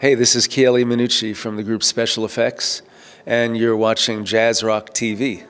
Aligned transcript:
Hey, 0.00 0.14
this 0.14 0.36
is 0.36 0.46
Chieli 0.46 0.84
Minucci 0.84 1.34
from 1.34 1.56
the 1.56 1.64
group 1.64 1.82
Special 1.82 2.24
Effects, 2.24 2.82
and 3.26 3.58
you're 3.58 3.76
watching 3.76 4.24
Jazz 4.24 4.62
Rock 4.62 4.90
TV. 4.90 5.42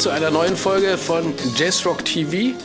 Willkommen 0.00 0.18
zu 0.18 0.26
einer 0.26 0.30
neuen 0.30 0.56
Folge 0.56 0.96
von 0.96 1.34
Jazzrock 1.56 2.04
TV. 2.06 2.56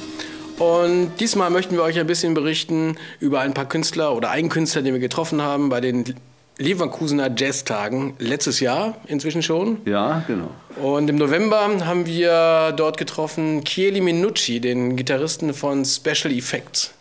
Und 0.58 1.12
diesmal 1.20 1.50
möchten 1.50 1.76
wir 1.76 1.84
euch 1.84 2.00
ein 2.00 2.08
bisschen 2.08 2.34
berichten 2.34 2.96
über 3.20 3.42
ein 3.42 3.54
paar 3.54 3.66
Künstler 3.66 4.16
oder 4.16 4.30
einen 4.30 4.48
Künstler, 4.48 4.84
den 4.84 4.94
wir 4.94 5.02
getroffen 5.02 5.42
haben 5.42 5.68
bei 5.68 5.82
den 5.82 6.16
Leverkusener 6.58 7.30
Jazztagen 7.36 8.14
letztes 8.20 8.62
Jahr 8.62 8.96
inzwischen 9.08 9.42
schon. 9.42 9.80
Ja, 9.84 10.24
genau. 10.26 10.50
Und 10.82 11.10
im 11.10 11.18
November 11.18 11.86
haben 11.86 12.06
wir 12.06 12.72
dort 12.72 12.98
getroffen 12.98 13.66
Chieli 13.66 14.00
Minucci, 14.00 14.62
den 14.62 14.96
Gitarristen 14.96 15.54
von 15.54 15.84
Special 15.84 16.32
Effects. 16.32 16.94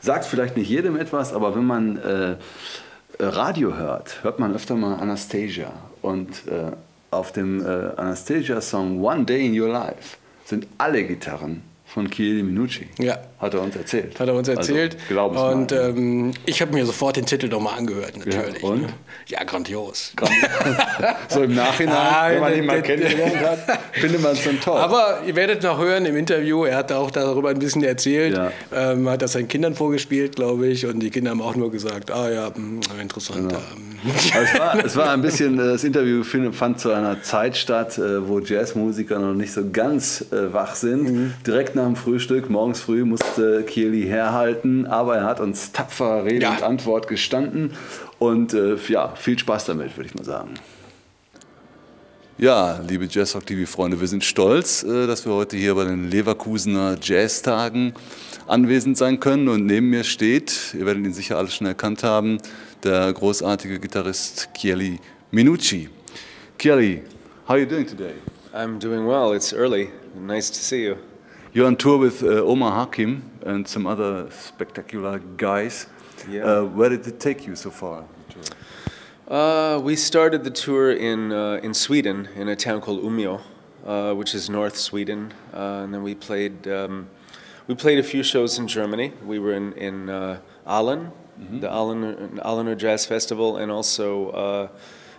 Sagt 0.00 0.24
vielleicht 0.24 0.56
nicht 0.56 0.68
jedem 0.68 0.96
etwas, 0.96 1.32
aber 1.32 1.54
wenn 1.54 1.64
man 1.64 1.96
äh, 1.98 2.36
Radio 3.20 3.76
hört, 3.76 4.24
hört 4.24 4.40
man 4.40 4.52
öfter 4.52 4.74
mal 4.74 4.94
Anastasia. 4.94 5.72
Und 6.02 6.30
äh, 6.48 6.72
auf 7.16 7.32
dem 7.32 7.64
äh, 7.64 7.68
Anastasia-Song 7.96 9.02
One 9.02 9.24
Day 9.24 9.46
in 9.46 9.58
Your 9.58 9.68
Life 9.68 10.16
sind 10.44 10.66
alle 10.78 11.04
Gitarren 11.04 11.62
von 11.96 12.10
Chieli 12.10 12.42
Minucci. 12.42 12.86
Ja. 12.98 13.16
Hat 13.38 13.54
er 13.54 13.62
uns 13.62 13.74
erzählt. 13.74 14.20
Hat 14.20 14.28
er 14.28 14.34
uns 14.34 14.48
erzählt. 14.48 14.94
Also, 14.94 15.06
glaub 15.08 15.34
es 15.34 15.40
und 15.40 15.70
mal. 15.70 15.88
ähm, 15.96 16.30
ich 16.44 16.60
habe 16.60 16.72
mir 16.74 16.84
sofort 16.84 17.16
den 17.16 17.24
Titel 17.24 17.48
nochmal 17.48 17.78
angehört, 17.78 18.16
natürlich. 18.18 18.62
Ja, 18.62 18.68
und? 18.68 18.82
ne? 18.82 18.88
Ja, 19.28 19.44
grandios. 19.44 20.12
so 21.28 21.42
im 21.42 21.54
Nachhinein, 21.54 21.94
Ah, 21.96 22.28
wenn 22.30 22.40
man 22.40 22.54
ihn 22.54 22.66
mal 22.66 22.82
kennengelernt 22.82 23.40
hat, 23.40 23.78
findet 23.92 24.22
man 24.22 24.32
es 24.32 24.44
dann 24.44 24.60
toll. 24.60 24.78
Aber 24.78 25.20
ihr 25.26 25.34
werdet 25.36 25.62
noch 25.62 25.78
hören 25.78 26.04
im 26.06 26.16
Interview, 26.16 26.64
er 26.64 26.76
hat 26.76 26.92
auch 26.92 27.10
darüber 27.10 27.48
ein 27.50 27.58
bisschen 27.58 27.82
erzählt, 27.82 28.34
Ja. 28.36 28.52
ähm, 28.74 29.08
hat 29.08 29.22
das 29.22 29.32
seinen 29.32 29.48
Kindern 29.48 29.74
vorgespielt, 29.74 30.36
glaube 30.36 30.66
ich, 30.66 30.84
und 30.86 31.00
die 31.00 31.10
Kinder 31.10 31.30
haben 31.30 31.40
auch 31.42 31.56
nur 31.56 31.70
gesagt, 31.70 32.10
ah 32.10 32.30
ja, 32.30 32.54
hm, 32.54 32.80
interessant. 33.00 33.48
Genau. 33.48 33.60
es, 34.16 34.58
war, 34.58 34.84
es 34.84 34.96
war 34.96 35.10
ein 35.12 35.22
bisschen, 35.22 35.58
äh, 35.58 35.64
das 35.72 35.84
Interview 35.84 36.22
fand 36.52 36.78
zu 36.80 36.90
einer 36.90 37.22
Zeit 37.22 37.56
statt, 37.56 37.98
äh, 37.98 38.26
wo 38.28 38.38
Jazzmusiker 38.40 39.18
noch 39.18 39.34
nicht 39.34 39.52
so 39.52 39.62
ganz 39.70 40.24
äh, 40.32 40.52
wach 40.52 40.74
sind. 40.74 41.02
Mhm. 41.02 41.34
Direkt 41.46 41.74
nach 41.74 41.85
dem 41.86 41.96
Frühstück, 41.96 42.50
morgens 42.50 42.80
früh, 42.80 43.04
musste 43.04 43.62
Kieli 43.64 44.02
herhalten, 44.02 44.86
aber 44.86 45.16
er 45.16 45.24
hat 45.24 45.40
uns 45.40 45.72
tapfer 45.72 46.24
Rede 46.24 46.42
Ja. 46.42 46.50
und 46.56 46.62
Antwort 46.62 47.08
gestanden. 47.08 47.72
Und 48.18 48.54
äh, 48.54 48.76
ja, 48.88 49.14
viel 49.16 49.38
Spaß 49.38 49.66
damit, 49.66 49.96
würde 49.96 50.08
ich 50.08 50.14
mal 50.14 50.24
sagen. 50.24 50.54
Ja, 52.38 52.80
liebe 52.86 53.06
Jazzrock 53.10 53.46
TV-Freunde, 53.46 53.98
wir 53.98 54.08
sind 54.08 54.22
stolz, 54.22 54.82
äh, 54.82 55.06
dass 55.06 55.24
wir 55.24 55.32
heute 55.32 55.56
hier 55.56 55.74
bei 55.74 55.84
den 55.84 56.10
Leverkusener 56.10 56.96
Jazztagen 57.00 57.94
anwesend 58.46 58.98
sein 58.98 59.20
können. 59.20 59.48
Und 59.48 59.64
neben 59.64 59.88
mir 59.88 60.04
steht, 60.04 60.74
ihr 60.78 60.84
werdet 60.84 61.04
ihn 61.04 61.14
sicher 61.14 61.38
alle 61.38 61.48
schon 61.48 61.66
erkannt 61.66 62.02
haben, 62.02 62.38
der 62.84 63.10
großartige 63.12 63.78
Gitarrist 63.80 64.50
Chieli 64.54 65.00
Minucci. 65.30 65.88
Chieli, 66.58 67.02
how 67.44 67.50
are 67.50 67.60
you 67.60 67.66
doing 67.66 67.86
today? 67.86 68.12
I'm 68.54 68.78
doing 68.78 69.06
well. 69.06 69.34
It's 69.34 69.52
early. 69.52 69.88
Nice 70.18 70.50
to 70.50 70.58
see 70.58 70.86
you. 70.88 70.96
You're 71.56 71.66
on 71.66 71.76
tour 71.76 71.96
with 71.96 72.22
uh, 72.22 72.44
Omar 72.44 72.70
Hakim 72.70 73.30
and 73.46 73.66
some 73.66 73.86
other 73.86 74.30
spectacular 74.30 75.18
guys. 75.38 75.86
Yeah. 76.28 76.44
Uh, 76.44 76.64
where 76.64 76.90
did 76.90 77.06
it 77.06 77.18
take 77.18 77.46
you 77.46 77.56
so 77.56 77.70
far? 77.70 78.04
Uh, 79.26 79.80
we 79.82 79.96
started 79.96 80.44
the 80.44 80.50
tour 80.50 80.92
in 80.92 81.32
uh, 81.32 81.60
in 81.62 81.72
Sweden, 81.72 82.28
in 82.36 82.48
a 82.48 82.56
town 82.56 82.82
called 82.82 83.02
Umeå, 83.02 83.40
uh, 83.86 84.12
which 84.12 84.34
is 84.34 84.50
North 84.50 84.76
Sweden, 84.76 85.32
uh, 85.54 85.80
and 85.82 85.94
then 85.94 86.02
we 86.02 86.14
played 86.14 86.68
um, 86.68 87.08
we 87.66 87.74
played 87.74 87.98
a 87.98 88.02
few 88.02 88.22
shows 88.22 88.58
in 88.58 88.68
Germany. 88.68 89.14
We 89.24 89.38
were 89.38 89.54
in 89.54 89.72
in 89.78 90.10
uh, 90.10 90.40
Aalen, 90.66 91.10
the 91.60 91.68
Aalener, 91.68 92.38
Aalener 92.44 92.76
Jazz 92.76 93.06
Festival, 93.06 93.56
and 93.56 93.72
also 93.72 94.28
uh, 94.28 94.68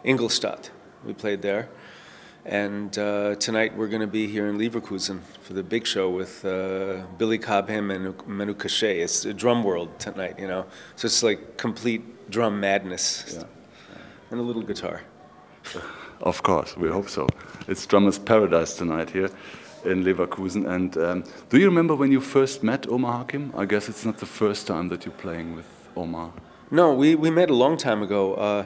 Ingolstadt. 0.03 0.70
We 1.03 1.14
played 1.14 1.42
there. 1.42 1.68
And 2.52 2.97
uh, 2.97 3.35
tonight 3.35 3.75
we're 3.75 3.90
going 3.90 4.00
to 4.02 4.08
be 4.08 4.25
here 4.28 4.47
in 4.47 4.58
Leverkusen 4.58 5.19
for 5.41 5.52
the 5.52 5.63
big 5.63 5.85
show 5.85 6.09
with 6.09 6.46
uh, 6.46 7.02
Billy 7.18 7.38
Cobham 7.38 7.91
and 7.91 8.16
Manu 8.25 8.53
Katché. 8.53 9.03
It's 9.03 9.25
a 9.25 9.34
drum 9.34 9.66
world 9.66 10.00
tonight, 10.00 10.40
you 10.40 10.47
know. 10.47 10.66
So 10.96 11.08
it's 11.08 11.22
like 11.24 11.58
complete 11.58 12.30
drum 12.31 12.62
madness 12.62 13.35
Yeah. 13.38 13.44
and 14.31 14.40
a 14.40 14.44
little 14.44 14.63
guitar. 14.63 15.02
Of 16.19 16.41
course, 16.41 16.75
we 16.75 16.90
hope 16.90 17.09
so. 17.09 17.28
It's 17.68 17.85
Drummer's 17.85 18.18
Paradise 18.18 18.74
tonight 18.75 19.12
here 19.12 19.29
in 19.85 20.03
Leverkusen. 20.03 20.66
And 20.68 20.97
um, 20.97 21.24
do 21.50 21.59
you 21.59 21.66
remember 21.66 21.94
when 21.94 22.12
you 22.12 22.22
first 22.22 22.64
met 22.64 22.88
Omar 22.90 23.19
Hakim? 23.19 23.53
I 23.56 23.66
guess 23.66 23.88
it's 23.88 24.03
not 24.03 24.18
the 24.18 24.25
first 24.25 24.66
time 24.66 24.88
that 24.90 25.06
you're 25.06 25.14
playing 25.22 25.56
with 25.56 25.68
Omar. 25.96 26.31
No, 26.72 26.91
we, 26.91 27.14
we 27.14 27.29
met 27.29 27.52
a 27.52 27.53
long 27.53 27.78
time 27.78 28.02
ago. 28.02 28.34
Uh, 28.34 28.66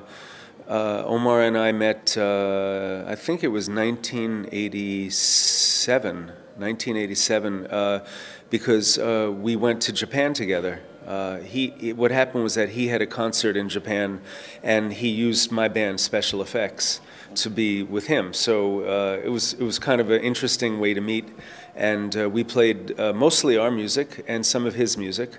uh, 0.71 1.03
Omar 1.05 1.41
and 1.41 1.57
I 1.57 1.73
met, 1.73 2.15
uh, 2.17 3.03
I 3.05 3.15
think 3.15 3.43
it 3.43 3.49
was 3.49 3.67
1987, 3.69 6.27
1987, 6.27 7.65
uh, 7.67 8.05
because 8.49 8.97
uh, 8.97 9.29
we 9.35 9.57
went 9.57 9.81
to 9.81 9.91
Japan 9.91 10.33
together. 10.33 10.79
Uh, 11.05 11.39
he, 11.39 11.71
he- 11.77 11.91
what 11.91 12.11
happened 12.11 12.45
was 12.45 12.55
that 12.55 12.69
he 12.69 12.87
had 12.87 13.01
a 13.01 13.05
concert 13.05 13.57
in 13.57 13.67
Japan, 13.67 14.21
and 14.63 14.93
he 14.93 15.09
used 15.09 15.51
my 15.51 15.67
band 15.67 15.99
Special 15.99 16.41
Effects 16.41 17.01
to 17.35 17.49
be 17.49 17.83
with 17.83 18.07
him. 18.07 18.33
So 18.33 18.85
uh, 18.85 19.19
it 19.21 19.27
was 19.29 19.51
it 19.53 19.63
was 19.63 19.77
kind 19.77 19.99
of 19.99 20.09
an 20.09 20.21
interesting 20.21 20.79
way 20.79 20.93
to 20.93 21.01
meet, 21.01 21.27
and 21.75 22.15
we 22.31 22.45
played 22.45 22.97
mostly 22.97 23.57
our 23.57 23.71
music 23.71 24.23
and 24.25 24.45
some 24.45 24.65
of 24.65 24.75
his 24.75 24.97
music. 24.97 25.31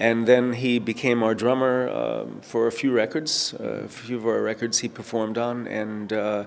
And 0.00 0.26
then 0.26 0.52
he 0.52 0.78
became 0.78 1.24
our 1.24 1.34
drummer 1.34 1.88
um, 1.88 2.40
for 2.40 2.68
a 2.68 2.72
few 2.72 2.92
records, 2.92 3.52
uh, 3.54 3.82
a 3.84 3.88
few 3.88 4.16
of 4.16 4.24
our 4.26 4.40
records 4.42 4.78
he 4.78 4.88
performed 4.88 5.36
on, 5.36 5.66
and 5.66 6.12
uh, 6.12 6.44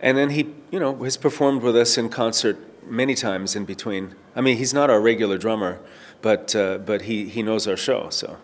and 0.00 0.18
then 0.18 0.30
he, 0.30 0.46
you 0.72 0.80
know, 0.80 1.04
has 1.04 1.16
performed 1.16 1.62
with 1.62 1.76
us 1.76 1.96
in 1.96 2.08
concert 2.08 2.56
many 2.90 3.14
times 3.14 3.54
in 3.54 3.64
between. 3.64 4.16
I 4.34 4.40
mean, 4.40 4.56
he's 4.56 4.74
not 4.74 4.90
our 4.90 5.00
regular 5.00 5.38
drummer, 5.38 5.78
but 6.22 6.56
uh, 6.56 6.78
but 6.78 7.02
he 7.02 7.28
he 7.28 7.42
knows 7.42 7.68
our 7.68 7.76
show, 7.76 8.10
so. 8.10 8.36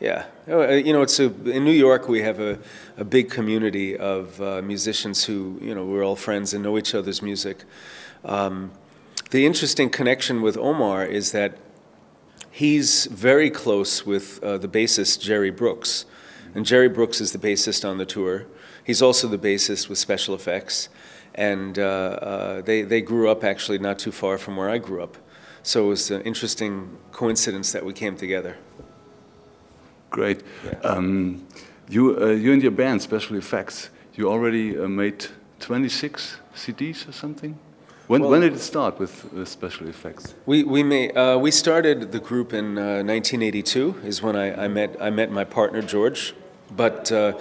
Yeah, 0.00 0.24
Uh, 0.46 0.72
you 0.72 0.92
know, 0.92 1.00
it's 1.00 1.18
a, 1.18 1.32
in 1.50 1.64
New 1.64 1.72
York. 1.72 2.08
We 2.08 2.20
have 2.22 2.38
a, 2.38 2.58
a 2.98 3.04
big 3.04 3.30
community 3.30 3.96
of 3.96 4.38
uh, 4.40 4.60
musicians 4.60 5.24
who, 5.24 5.58
you 5.62 5.74
know, 5.74 5.86
we're 5.86 6.04
all 6.04 6.16
friends 6.16 6.52
and 6.52 6.62
know 6.62 6.76
each 6.76 6.94
other's 6.94 7.22
music. 7.22 7.64
Um, 8.24 8.72
the 9.30 9.46
interesting 9.46 9.88
connection 9.88 10.42
with 10.42 10.58
Omar 10.58 11.06
is 11.06 11.32
that 11.32 11.56
he's 12.54 13.06
very 13.06 13.50
close 13.50 14.06
with 14.06 14.42
uh, 14.44 14.56
the 14.58 14.68
bassist 14.68 15.20
Jerry 15.20 15.50
Brooks, 15.50 16.06
and 16.54 16.64
Jerry 16.64 16.88
Brooks 16.88 17.20
is 17.20 17.32
the 17.32 17.38
bassist 17.38 17.88
on 17.88 17.98
the 17.98 18.06
tour. 18.06 18.46
He's 18.84 19.02
also 19.02 19.26
the 19.26 19.38
bassist 19.38 19.88
with 19.88 19.98
Special 19.98 20.36
Effects, 20.36 20.88
and 21.34 21.78
uh, 21.78 21.82
uh, 21.82 22.62
they 22.62 22.82
they 22.82 23.00
grew 23.00 23.28
up 23.28 23.42
actually 23.42 23.78
not 23.78 23.98
too 23.98 24.12
far 24.12 24.38
from 24.38 24.56
where 24.56 24.70
I 24.70 24.78
grew 24.78 25.02
up, 25.02 25.16
so 25.62 25.86
it 25.86 25.88
was 25.88 26.10
an 26.10 26.22
interesting 26.22 26.96
coincidence 27.10 27.72
that 27.72 27.84
we 27.84 27.92
came 27.92 28.16
together. 28.16 28.56
Great. 30.10 30.44
Um, 30.84 31.44
you, 31.88 32.16
uh, 32.16 32.26
you 32.26 32.52
and 32.52 32.62
your 32.62 32.70
band, 32.70 33.02
Special 33.02 33.36
Effects, 33.36 33.90
you 34.14 34.30
already 34.30 34.78
uh, 34.78 34.86
made 34.86 35.26
26 35.58 36.36
CDs 36.54 37.08
or 37.08 37.12
something? 37.12 37.58
When, 38.06 38.20
Well- 38.20 38.30
when 38.32 38.40
did 38.42 38.52
it 38.52 38.60
start 38.60 38.98
with, 38.98 39.32
with 39.32 39.48
Special 39.48 39.88
Effects? 39.88 40.34
We 40.44 40.62
we 40.62 40.82
may 40.82 41.10
uh, 41.12 41.38
we 41.38 41.50
started 41.50 42.12
the 42.12 42.20
group 42.20 42.52
in 42.52 42.76
uh, 42.76 43.02
1982 43.02 44.02
is 44.04 44.20
when 44.22 44.36
I, 44.36 44.64
I 44.64 44.68
met 44.68 44.96
I 45.00 45.08
met 45.10 45.30
my 45.30 45.44
partner 45.44 45.80
George, 45.80 46.34
but 46.76 47.10
uh, 47.10 47.32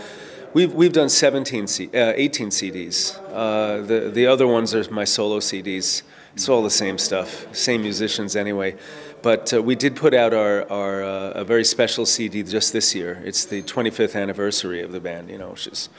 we've 0.53 0.73
we've 0.73 0.93
done 0.93 1.09
17 1.09 1.67
C, 1.67 1.89
uh, 1.93 2.13
18 2.15 2.49
CDs. 2.49 3.19
Uh, 3.33 3.85
the 3.85 4.09
the 4.09 4.25
other 4.25 4.47
ones 4.47 4.73
are 4.73 4.89
my 4.89 5.03
solo 5.03 5.39
CDs. 5.39 6.03
It's 6.33 6.47
all 6.47 6.63
the 6.63 6.69
same 6.69 6.97
stuff, 6.97 7.45
same 7.53 7.81
musicians 7.81 8.35
anyway. 8.35 8.75
But 9.21 9.53
uh, 9.53 9.61
we 9.61 9.75
did 9.75 9.97
put 9.97 10.13
out 10.13 10.33
our 10.33 10.65
our 10.71 11.03
uh, 11.03 11.41
a 11.41 11.43
very 11.43 11.65
special 11.65 12.05
CD 12.05 12.41
just 12.41 12.71
this 12.71 12.95
year. 12.95 13.21
It's 13.25 13.43
the 13.45 13.61
25th 13.63 14.15
anniversary 14.15 14.81
of 14.81 14.93
the 14.93 14.99
band, 15.01 15.29
you 15.29 15.37
know, 15.37 15.49
which 15.51 15.67
is 15.67 15.89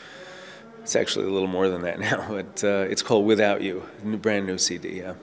It's 0.84 0.94
actually 0.94 1.26
a 1.26 1.30
little 1.32 1.48
more 1.48 1.68
than 1.68 1.82
that 1.82 1.98
now, 2.10 2.26
but 2.28 2.62
uh, 2.62 2.86
it's 2.90 3.02
called 3.02 3.26
Without 3.26 3.62
You, 3.62 3.82
new, 4.04 4.18
brand 4.18 4.46
new 4.46 4.58
CD. 4.58 4.98
Yeah. 4.98 5.14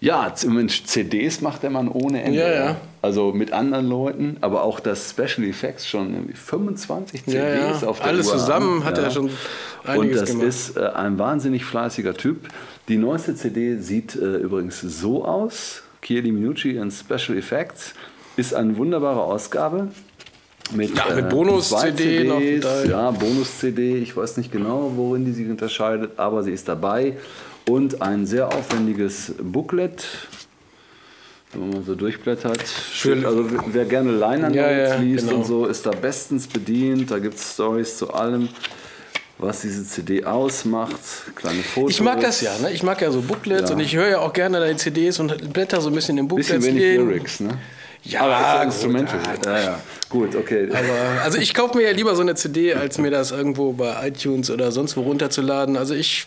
Ja, 0.00 0.32
Mensch, 0.46 0.84
CDs 0.84 1.40
macht 1.40 1.64
der 1.64 1.70
Mann 1.70 1.88
ohne 1.88 2.22
Ende. 2.22 2.38
Ja, 2.38 2.52
ja. 2.52 2.76
Also 3.02 3.32
mit 3.32 3.52
anderen 3.52 3.88
Leuten, 3.88 4.36
aber 4.42 4.62
auch 4.62 4.78
das 4.78 5.10
Special 5.10 5.44
Effects 5.48 5.88
schon 5.88 6.14
irgendwie 6.14 6.34
25 6.34 7.24
CDs 7.24 7.34
Ja, 7.34 7.72
ja. 7.80 7.88
auf 7.88 7.98
der 7.98 8.06
Alles 8.08 8.26
Uhr 8.28 8.32
zusammen 8.34 8.84
hat 8.84 8.96
er 8.98 9.10
schon 9.10 9.24
Und 9.24 9.32
einiges 9.84 10.20
das 10.20 10.30
gemacht. 10.30 10.46
ist 10.46 10.76
äh, 10.76 10.86
ein 10.90 11.18
wahnsinnig 11.18 11.64
fleißiger 11.64 12.14
Typ. 12.14 12.48
Die 12.86 12.96
neueste 12.96 13.34
CD 13.34 13.76
sieht 13.78 14.14
äh, 14.14 14.36
übrigens 14.36 14.80
so 14.80 15.24
aus. 15.24 15.82
Chieli 16.02 16.30
Minucci 16.30 16.76
in 16.76 16.92
Special 16.92 17.36
Effects 17.36 17.94
ist 18.36 18.54
eine 18.54 18.76
wunderbare 18.76 19.22
Ausgabe. 19.22 19.88
Mit, 20.70 20.96
Ja, 20.96 21.14
mit 21.14 21.28
Bonus-CD 21.30 21.96
CDs, 22.28 22.62
da. 22.62 22.84
ja, 22.84 23.10
Bonus-CD. 23.10 23.96
Ich 23.98 24.16
weiß 24.16 24.36
nicht 24.36 24.52
genau, 24.52 24.92
worin 24.96 25.24
die 25.24 25.32
sich 25.32 25.48
unterscheidet, 25.48 26.12
aber 26.18 26.42
sie 26.42 26.52
ist 26.52 26.68
dabei. 26.68 27.14
Und 27.66 28.02
ein 28.02 28.26
sehr 28.26 28.48
aufwendiges 28.48 29.32
Booklet, 29.42 30.04
wenn 31.52 31.70
man 31.70 31.84
so 31.84 31.94
durchblättert. 31.94 32.62
Für- 32.62 33.26
also 33.26 33.46
wer 33.72 33.84
gerne 33.86 34.12
Liner 34.12 34.50
Ja, 34.54 34.70
ja, 34.70 34.94
liest 34.96 35.26
genau. 35.28 35.40
und 35.40 35.46
so, 35.46 35.66
ist 35.66 35.86
da 35.86 35.90
bestens 35.90 36.46
bedient. 36.46 37.10
Da 37.10 37.18
gibt 37.18 37.36
es 37.36 37.54
Stories 37.54 37.96
zu 37.96 38.12
allem, 38.12 38.48
was 39.38 39.62
diese 39.62 39.84
CD 39.86 40.24
ausmacht. 40.24 40.98
Kleine 41.34 41.62
Fotos. 41.62 41.92
Ich 41.92 42.00
mag 42.02 42.20
das 42.20 42.40
ja, 42.42 42.56
ne? 42.58 42.72
Ich 42.72 42.82
mag 42.82 43.00
ja 43.00 43.10
so 43.10 43.22
Booklets 43.22 43.70
Ja. 43.70 43.76
und 43.76 43.80
ich 43.80 43.94
höre 43.96 44.08
ja 44.08 44.18
auch 44.20 44.32
gerne 44.34 44.60
deine 44.60 44.76
CDs 44.76 45.18
und 45.20 45.52
blätter 45.52 45.80
so 45.80 45.88
ein 45.88 45.94
bisschen 45.94 46.18
in 46.18 46.28
Booklets. 46.28 46.50
Bisschen 46.50 46.76
wenig 46.76 46.96
Lyrics, 46.98 47.40
ne? 47.40 47.58
Ja, 48.04 48.20
Aber 48.22 48.32
ist 48.36 48.42
ja 48.42 48.56
gut, 48.56 48.64
Instrumental. 48.72 49.20
ja, 49.44 49.52
Ja, 49.58 49.62
ja. 49.64 49.80
Gut, 50.08 50.34
okay. 50.36 50.68
Aber, 50.70 51.22
also 51.22 51.38
ich 51.38 51.52
kaufe 51.52 51.76
mir 51.76 51.84
ja 51.84 51.92
lieber 51.92 52.14
so 52.14 52.22
eine 52.22 52.34
CD, 52.34 52.72
als 52.74 52.96
mir 52.98 53.10
das 53.10 53.30
irgendwo 53.32 53.72
bei 53.72 54.08
iTunes 54.08 54.50
oder 54.50 54.72
sonst 54.72 54.96
wo 54.96 55.02
runterzuladen. 55.02 55.76
Also 55.76 55.94
ich 55.94 56.26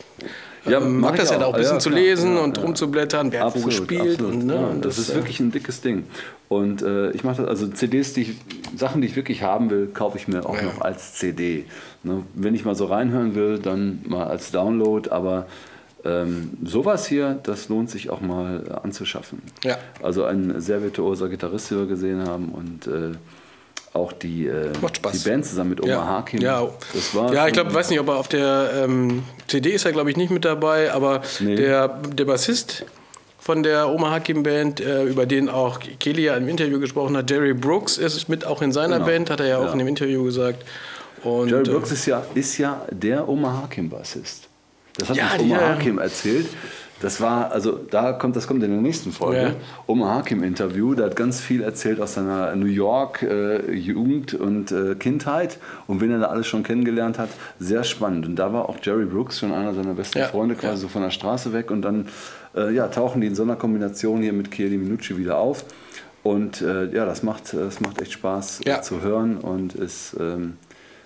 Ja, 0.65 0.77
ähm, 0.79 0.99
mag 0.99 1.15
das 1.15 1.31
ja 1.31 1.37
auch. 1.37 1.43
auch 1.43 1.53
ein 1.53 1.59
bisschen 1.59 1.75
Ja, 1.77 1.79
zu 1.79 1.89
lesen 1.89 2.35
Ja, 2.35 2.41
und 2.43 2.57
ja. 2.57 2.63
rumzublättern, 2.63 3.31
wer 3.31 3.45
hat 3.45 3.55
wo 3.55 3.65
gespielt. 3.65 4.21
Und, 4.21 4.45
ne, 4.45 4.53
ja, 4.55 4.59
und 4.67 4.85
das, 4.85 4.97
ist 4.99 5.09
äh, 5.09 5.15
wirklich 5.15 5.39
ein 5.39 5.51
dickes 5.51 5.81
Ding. 5.81 6.03
Und 6.49 6.81
äh, 6.83 7.11
ich 7.11 7.23
mache 7.23 7.41
das, 7.41 7.49
also 7.49 7.67
CDs, 7.69 8.13
die 8.13 8.21
ich, 8.23 8.31
Sachen, 8.77 9.01
die 9.01 9.07
ich 9.07 9.15
wirklich 9.15 9.41
haben 9.41 9.69
will, 9.71 9.87
kaufe 9.87 10.17
ich 10.17 10.27
mir 10.27 10.45
auch 10.45 10.55
Ja. 10.55 10.63
noch 10.63 10.81
als 10.81 11.13
CD. 11.15 11.65
Ne? 12.03 12.23
Wenn 12.35 12.53
ich 12.53 12.63
mal 12.65 12.75
so 12.75 12.85
reinhören 12.85 13.33
will, 13.33 13.57
dann 13.57 14.01
mal 14.07 14.27
als 14.27 14.51
Download, 14.51 15.09
aber 15.09 15.47
ähm, 16.05 16.51
sowas 16.63 17.05
hier, 17.07 17.39
das 17.43 17.69
lohnt 17.69 17.89
sich 17.89 18.09
auch 18.09 18.21
mal 18.21 18.63
äh, 18.67 18.73
anzuschaffen. 18.73 19.41
Ja. 19.63 19.77
Also 20.01 20.23
ein 20.25 20.59
sehr 20.59 20.81
virtuoser 20.81 21.29
Gitarrist, 21.29 21.69
den 21.71 21.79
wir 21.79 21.85
gesehen 21.87 22.27
haben 22.27 22.49
und 22.49 22.87
äh, 22.87 23.11
auch 23.93 24.13
die, 24.13 24.47
äh, 24.47 24.71
die 25.13 25.17
Band 25.29 25.45
zusammen 25.45 25.71
mit 25.71 25.81
Omar 25.83 25.93
ja, 25.95 26.05
Hakim. 26.07 26.41
ja, 26.41 26.67
das 26.93 27.13
war 27.13 27.33
ja, 27.33 27.45
ich 27.47 27.53
glaube, 27.53 27.73
weiß 27.73 27.89
nicht, 27.89 27.99
ob 27.99 28.07
er 28.07 28.15
auf 28.17 28.29
der 28.29 28.71
ähm, 28.85 29.23
CD 29.47 29.71
ist 29.71 29.85
er, 29.85 29.91
glaube 29.91 30.09
ich, 30.09 30.15
nicht 30.17 30.31
mit 30.31 30.45
dabei, 30.45 30.91
aber 30.93 31.21
Nee. 31.41 31.55
der, 31.57 31.89
der 31.89 32.23
Bassist 32.25 32.85
von 33.37 33.63
der 33.63 33.89
Oma 33.89 34.11
Hakim 34.11 34.43
Band, 34.43 34.79
äh, 34.79 35.03
über 35.03 35.25
den 35.25 35.49
auch 35.49 35.79
Kelly 35.99 36.23
ja 36.25 36.35
im 36.35 36.47
Interview 36.47 36.79
gesprochen 36.79 37.17
hat, 37.17 37.29
Jerry 37.29 37.53
Brooks 37.53 37.97
ist 37.97 38.29
mit 38.29 38.45
auch 38.45 38.61
in 38.61 38.71
seiner 38.71 38.95
Genau. 38.97 39.07
Band, 39.07 39.29
hat 39.29 39.39
er 39.41 39.47
ja 39.47 39.57
auch 39.57 39.65
Ja. 39.65 39.71
in 39.73 39.79
dem 39.79 39.87
Interview 39.87 40.23
gesagt. 40.23 40.63
Und, 41.23 41.49
Jerry 41.49 41.67
äh, 41.67 41.71
Brooks 41.71 41.91
ist 41.91 42.05
ja, 42.05 42.23
ist 42.33 42.57
ja 42.59 42.85
der 42.91 43.27
Omar 43.27 43.63
Hakim-Bassist. 43.63 44.47
Das 44.97 45.09
hat 45.09 45.17
Ja, 45.17 45.33
uns 45.33 45.43
Omar 45.43 45.61
ja. 45.61 45.69
Hakim 45.69 45.99
erzählt. 45.99 46.47
Das 47.01 47.19
war, 47.19 47.51
also 47.51 47.79
da 47.89 48.13
kommt, 48.13 48.35
das 48.35 48.45
kommt 48.45 48.61
in 48.63 48.69
der 48.69 48.79
nächsten 48.79 49.11
Folge. 49.11 49.41
Ja. 49.41 49.53
Omar 49.87 50.17
Hakim-Interview, 50.19 50.93
der 50.93 51.07
hat 51.07 51.15
ganz 51.15 51.41
viel 51.41 51.63
erzählt 51.63 51.99
aus 51.99 52.13
seiner 52.13 52.55
New 52.55 52.67
York-Jugend 52.67 54.35
und 54.35 54.71
äh, 54.71 54.93
Kindheit 54.95 55.57
und 55.87 55.99
wen 55.99 56.11
er 56.11 56.19
da 56.19 56.27
alles 56.27 56.45
schon 56.45 56.61
kennengelernt 56.61 57.17
hat. 57.17 57.29
Sehr 57.59 57.83
spannend. 57.83 58.27
Und 58.27 58.35
da 58.35 58.53
war 58.53 58.69
auch 58.69 58.77
Jerry 58.83 59.05
Brooks 59.05 59.39
schon 59.39 59.51
einer 59.51 59.73
seiner 59.73 59.95
besten 59.95 60.19
Ja, 60.19 60.27
Freunde, 60.27 60.53
quasi 60.53 60.73
ja. 60.73 60.77
so 60.77 60.87
von 60.89 61.01
der 61.01 61.09
Straße 61.09 61.53
weg. 61.53 61.71
Und 61.71 61.81
dann 61.81 62.07
äh, 62.55 62.71
ja, 62.71 62.87
tauchen 62.87 63.19
die 63.21 63.27
in 63.27 63.35
so 63.35 63.41
einer 63.43 63.55
Kombination 63.55 64.21
hier 64.21 64.33
mit 64.33 64.51
Chieli 64.51 64.77
Minucci 64.77 65.17
wieder 65.17 65.37
auf. 65.37 65.65
Und 66.21 66.61
äh, 66.61 66.93
ja, 66.93 67.05
das 67.05 67.23
macht, 67.23 67.53
das 67.53 67.79
macht 67.79 67.99
echt 67.99 68.11
Spaß 68.11 68.61
äh, 68.65 68.81
zu 68.81 69.01
hören 69.01 69.37
und 69.37 69.73
ist. 69.73 70.15
Ähm, 70.19 70.57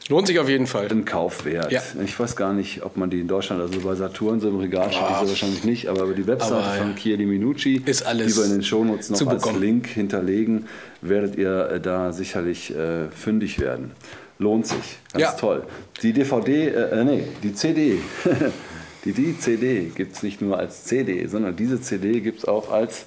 lohnt 0.10 0.28
sich 0.28 0.40
auf 0.40 0.48
jeden 0.50 0.68
Fall. 0.68 0.88
ein 0.92 1.06
Kauf 1.06 1.46
wert. 1.46 1.72
Ja. 1.72 1.82
Ich 2.04 2.20
weiß 2.20 2.36
gar 2.36 2.54
nicht, 2.54 2.84
ob 2.84 2.98
man 2.98 3.10
die 3.10 3.20
in 3.22 3.28
Deutschland, 3.28 3.62
also 3.62 3.80
bei 3.80 3.96
Saturn 3.96 4.40
so 4.40 4.50
im 4.50 4.58
Regal 4.60 4.92
steht, 4.92 5.02
so 5.22 5.28
wahrscheinlich 5.30 5.64
nicht, 5.64 5.88
aber 5.88 6.04
über 6.04 6.14
die 6.14 6.28
Webseite 6.28 6.56
Aber, 6.56 6.64
von 6.74 6.90
ja. 6.92 6.96
Chieli 6.96 7.26
Minucci, 7.26 7.82
Ist 7.86 8.06
alles 8.06 8.34
die 8.34 8.38
wir 8.40 8.46
in 8.46 8.52
den 8.52 8.64
Shownotes 8.64 9.10
noch 9.10 9.28
als 9.28 9.42
bekommen. 9.42 9.62
Link 9.62 9.88
hinterlegen, 9.88 10.68
werdet 11.02 11.36
ihr 11.38 11.70
äh, 11.72 11.80
da 11.80 12.12
sicherlich 12.14 12.76
äh, 12.76 13.10
fündig 13.10 13.60
werden. 13.60 13.92
Lohnt 14.38 14.68
sich. 14.68 14.98
Ganz 15.14 15.22
Ja. 15.24 15.32
toll. 15.32 15.64
Die 16.02 16.12
DVD, 16.14 16.68
äh, 16.68 16.72
äh, 17.02 17.04
nee, 17.06 17.24
die 17.42 17.54
CD. 17.54 18.00
die, 19.06 19.14
die 19.14 19.38
CD 19.40 19.92
gibt 19.96 20.16
es 20.16 20.24
nicht 20.24 20.42
nur 20.42 20.58
als 20.60 20.84
CD, 20.84 21.26
sondern 21.28 21.56
diese 21.56 21.80
CD 21.82 22.20
gibt 22.20 22.40
es 22.40 22.46
auch 22.46 22.70
als, 22.72 23.06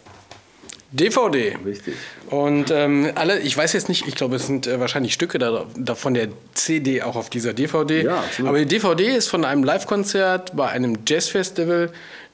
DVD. 0.90 1.56
richtig, 1.66 1.94
Und 2.30 2.70
ähm, 2.70 3.10
alle, 3.14 3.40
ich 3.40 3.56
weiß 3.56 3.74
jetzt 3.74 3.88
nicht, 3.88 4.06
ich 4.08 4.14
glaube, 4.14 4.36
es 4.36 4.46
sind 4.46 4.66
äh, 4.66 4.80
wahrscheinlich 4.80 5.12
Stücke 5.12 5.38
da, 5.38 5.66
da 5.76 5.94
von 5.94 6.14
der 6.14 6.28
CD 6.54 7.02
auch 7.02 7.16
auf 7.16 7.28
dieser 7.28 7.52
DVD. 7.52 8.04
Ja, 8.04 8.20
absolut. 8.20 8.48
Aber 8.48 8.58
die 8.58 8.66
DVD 8.66 9.14
ist 9.14 9.28
von 9.28 9.44
einem 9.44 9.64
Live-Konzert 9.64 10.56
bei 10.56 10.68
einem 10.68 10.98
Jazzfestival, 11.06 11.90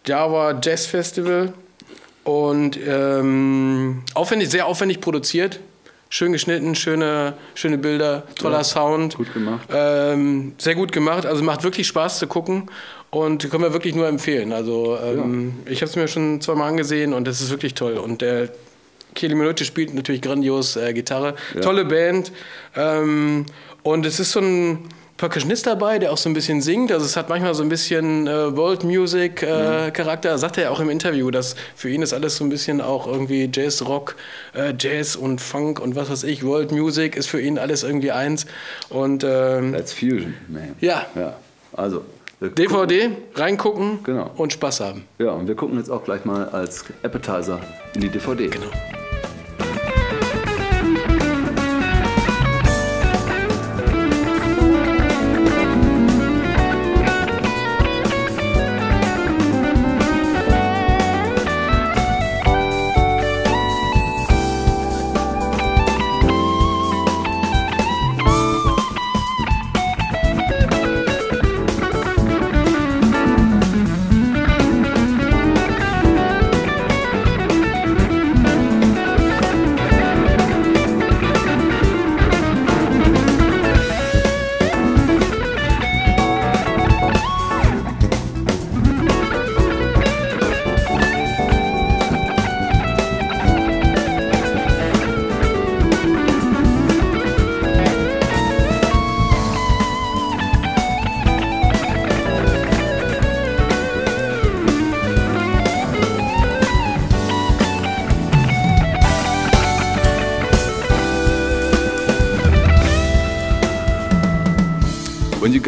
Java 0.06 0.58
Jazz 0.62 0.86
Festival. 0.86 1.52
Und 2.22 2.78
ähm, 2.86 4.02
aufwendig, 4.14 4.50
sehr 4.50 4.66
aufwendig 4.66 5.00
produziert. 5.00 5.60
Schön 6.08 6.32
geschnitten, 6.32 6.76
schöne, 6.76 7.34
schöne 7.54 7.76
Bilder, 7.76 8.22
toller 8.38 8.62
Sound. 8.62 9.16
gut 9.16 9.34
gemacht. 9.34 9.68
Ähm, 9.72 10.54
sehr 10.58 10.76
gut 10.76 10.92
gemacht. 10.92 11.26
Also 11.26 11.42
macht 11.42 11.64
wirklich 11.64 11.88
Spaß 11.88 12.20
zu 12.20 12.28
gucken. 12.28 12.70
Und 13.14 13.48
können 13.48 13.62
wir 13.62 13.72
wirklich 13.72 13.94
nur 13.94 14.08
empfehlen. 14.08 14.52
Also 14.52 14.98
ähm, 15.00 15.54
ich 15.66 15.82
habe 15.82 15.90
es 15.90 15.96
mir 15.96 16.08
schon 16.08 16.40
zweimal 16.40 16.68
angesehen 16.68 17.12
und 17.12 17.28
es 17.28 17.40
ist 17.40 17.50
wirklich 17.50 17.74
toll. 17.74 17.96
Und 17.96 18.22
der 18.22 18.48
Kelly 19.14 19.36
Minucci 19.36 19.64
spielt 19.64 19.94
natürlich 19.94 20.20
grandios 20.20 20.76
äh, 20.76 20.92
Gitarre. 20.92 21.36
Tolle 21.62 21.84
Band. 21.84 22.32
Ähm, 22.76 23.46
und 23.84 24.04
es 24.04 24.18
ist 24.18 24.32
so 24.32 24.40
ein 24.40 24.88
Percussionist 25.16 25.64
dabei, 25.66 26.00
der 26.00 26.12
auch 26.12 26.16
so 26.16 26.28
ein 26.28 26.34
bisschen 26.34 26.60
singt. 26.60 26.90
Also 26.90 27.06
es 27.06 27.16
hat 27.16 27.28
manchmal 27.28 27.54
so 27.54 27.62
ein 27.62 27.68
bisschen 27.68 28.26
äh, 28.26 28.56
World 28.56 28.82
Music 28.82 29.44
äh, 29.44 29.92
Charakter. 29.92 30.36
Sagt 30.36 30.56
er 30.56 30.64
ja 30.64 30.70
auch 30.70 30.80
im 30.80 30.90
Interview, 30.90 31.30
dass 31.30 31.54
für 31.76 31.90
ihn 31.90 32.02
ist 32.02 32.12
alles 32.12 32.36
so 32.36 32.44
ein 32.44 32.50
bisschen 32.50 32.80
auch 32.80 33.06
irgendwie 33.06 33.48
Jazz, 33.52 33.82
Rock, 33.82 34.16
äh, 34.54 34.74
Jazz 34.76 35.14
und 35.14 35.40
Funk 35.40 35.78
und 35.78 35.94
was 35.94 36.10
weiß 36.10 36.24
ich. 36.24 36.44
World 36.44 36.72
Music 36.72 37.14
ist 37.14 37.28
für 37.28 37.40
ihn 37.40 37.58
alles 37.58 37.84
irgendwie 37.84 38.10
eins. 38.10 38.46
Und 38.88 39.22
ähm, 39.22 39.72
That's 39.72 39.92
Fusion, 39.92 40.34
man. 40.48 40.74
Ja. 40.80 41.06
ja. 41.14 41.36
Also, 41.72 42.04
wir 42.44 42.50
DVD, 42.50 43.10
reingucken 43.34 44.00
Genau. 44.04 44.30
und 44.36 44.52
Spaß 44.52 44.80
haben. 44.80 45.04
Ja, 45.18 45.30
und 45.32 45.48
wir 45.48 45.54
gucken 45.54 45.78
jetzt 45.78 45.90
auch 45.90 46.04
gleich 46.04 46.24
mal 46.24 46.48
als 46.48 46.84
Appetizer 47.02 47.60
in 47.94 48.00
die 48.02 48.08
DVD. 48.08 48.48
Genau. 48.48 48.66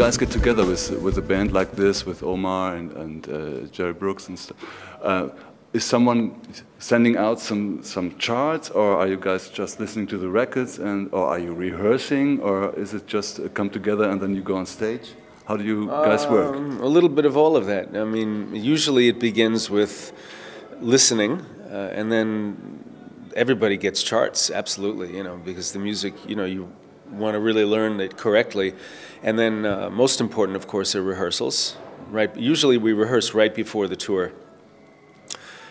Guys 0.06 0.16
get 0.16 0.30
together 0.30 0.64
with 0.64 0.90
with 1.02 1.18
a 1.18 1.22
band 1.32 1.50
like 1.52 1.72
this, 1.72 2.06
with 2.06 2.22
Omar 2.22 2.76
and, 2.76 2.92
and 2.92 3.28
uh, 3.28 3.66
Jerry 3.72 3.92
Brooks 3.92 4.28
and 4.28 4.38
stuff, 4.38 4.56
uh, 5.02 5.30
is 5.72 5.84
someone 5.84 6.40
sending 6.78 7.16
out 7.16 7.40
some 7.40 7.82
some 7.82 8.16
charts, 8.16 8.70
or 8.70 8.96
are 9.00 9.08
you 9.08 9.16
guys 9.16 9.48
just 9.48 9.80
listening 9.80 10.06
to 10.06 10.16
the 10.16 10.28
records, 10.28 10.78
and 10.78 11.08
or 11.12 11.26
are 11.26 11.40
you 11.40 11.52
rehearsing, 11.52 12.40
or 12.40 12.72
is 12.78 12.94
it 12.94 13.08
just 13.08 13.40
uh, 13.40 13.48
come 13.48 13.68
together 13.68 14.08
and 14.08 14.20
then 14.20 14.32
you 14.36 14.42
go 14.42 14.54
on 14.54 14.66
stage? 14.66 15.06
How 15.48 15.56
do 15.56 15.64
you 15.64 15.86
guys 15.88 16.24
work? 16.28 16.54
Um, 16.54 16.80
a 16.80 16.90
little 16.96 17.12
bit 17.18 17.24
of 17.24 17.36
all 17.36 17.56
of 17.56 17.66
that. 17.66 17.96
I 17.96 18.04
mean, 18.04 18.54
usually 18.54 19.08
it 19.08 19.18
begins 19.18 19.70
with 19.70 20.12
listening, 20.80 21.32
uh, 21.68 21.98
and 21.98 22.12
then 22.12 22.56
everybody 23.34 23.76
gets 23.76 24.04
charts, 24.04 24.50
absolutely, 24.52 25.16
you 25.16 25.24
know, 25.24 25.36
because 25.44 25.72
the 25.72 25.80
music, 25.80 26.14
you 26.28 26.36
know, 26.36 26.44
you 26.44 26.68
want 27.10 27.34
to 27.34 27.40
really 27.40 27.64
learn 27.64 28.00
it 28.00 28.16
correctly. 28.16 28.74
And 29.22 29.38
then, 29.38 29.64
uh, 29.64 29.90
most 29.90 30.20
important, 30.20 30.56
of 30.56 30.66
course, 30.66 30.94
are 30.94 31.02
rehearsals. 31.02 31.76
Right. 32.10 32.34
Usually, 32.36 32.78
we 32.78 32.92
rehearse 32.92 33.34
right 33.34 33.54
before 33.54 33.88
the 33.88 33.96
tour. 33.96 34.32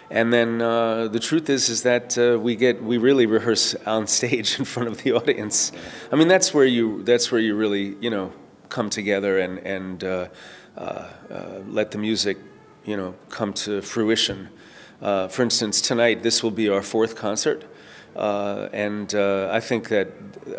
And 0.10 0.32
then 0.32 0.62
uh, 0.62 1.08
the 1.08 1.20
truth 1.20 1.50
is, 1.50 1.70
is 1.70 1.84
that 1.84 2.18
uh, 2.18 2.40
we 2.40 2.56
get 2.56 2.84
we 2.84 2.98
really 2.98 3.26
rehearse 3.26 3.76
on 3.86 4.08
stage 4.20 4.60
in 4.60 4.66
front 4.66 4.90
of 4.90 5.04
the 5.04 5.14
audience. 5.14 5.72
I 6.12 6.16
mean, 6.16 6.28
that's 6.28 6.54
where 6.54 6.66
you 6.66 7.04
that's 7.04 7.32
where 7.32 7.42
you 7.42 7.56
really 7.56 7.96
you 8.00 8.10
know 8.10 8.32
come 8.70 8.90
together 8.90 9.40
and 9.40 9.60
and 9.60 10.04
uh, 10.04 10.28
uh, 10.78 10.82
uh 10.82 11.10
let 11.68 11.92
the 11.92 11.98
music 11.98 12.38
you 12.86 12.98
know 12.98 13.16
come 13.30 13.54
to 13.54 13.82
fruition. 13.82 14.50
For 15.02 15.42
instance, 15.42 15.82
tonight 15.82 16.24
this 16.24 16.44
will 16.44 16.52
be 16.52 16.70
our 16.70 16.82
fourth 16.82 17.16
concert, 17.16 17.64
and 18.16 19.14
I 19.14 19.60
think 19.60 19.90
that 19.90 20.08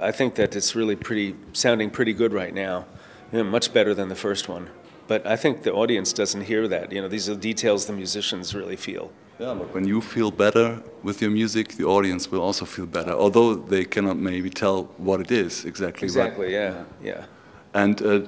I 0.03 0.13
think 0.13 0.35
that 0.35 0.57
it's 0.57 0.75
really 0.75 0.97
pretty 0.97 1.35
sounding 1.53 1.91
pretty 1.91 2.13
good 2.13 2.33
right 2.33 2.55
now, 2.55 2.85
you 3.33 3.39
know, 3.39 3.45
much 3.45 3.73
better 3.73 3.95
than 3.95 4.09
the 4.09 4.17
first 4.17 4.49
one. 4.49 4.69
But 5.09 5.27
I 5.27 5.37
think 5.37 5.63
the 5.63 5.73
audience 5.73 6.13
doesn't 6.13 6.43
hear 6.43 6.69
that. 6.69 6.93
You 6.93 7.01
know, 7.01 7.09
these 7.09 7.29
are 7.29 7.37
details 7.37 7.87
the 7.87 7.93
musicians 7.93 8.55
really 8.55 8.77
feel. 8.77 9.11
Yeah, 9.39 9.55
but 9.55 9.73
when 9.75 9.87
you 9.87 10.01
feel 10.01 10.31
better 10.31 10.83
with 11.03 11.21
your 11.21 11.31
music, 11.31 11.75
the 11.77 11.85
audience 11.85 12.31
will 12.31 12.41
also 12.41 12.65
feel 12.65 12.87
better, 12.87 13.13
although 13.13 13.55
they 13.55 13.85
cannot 13.85 14.17
maybe 14.17 14.49
tell 14.49 14.85
what 14.97 15.21
it 15.21 15.31
is 15.31 15.65
exactly. 15.65 16.07
Exactly, 16.07 16.53
yeah, 16.53 16.85
yeah. 17.03 17.27
And 17.75 18.03
uh, 18.03 18.21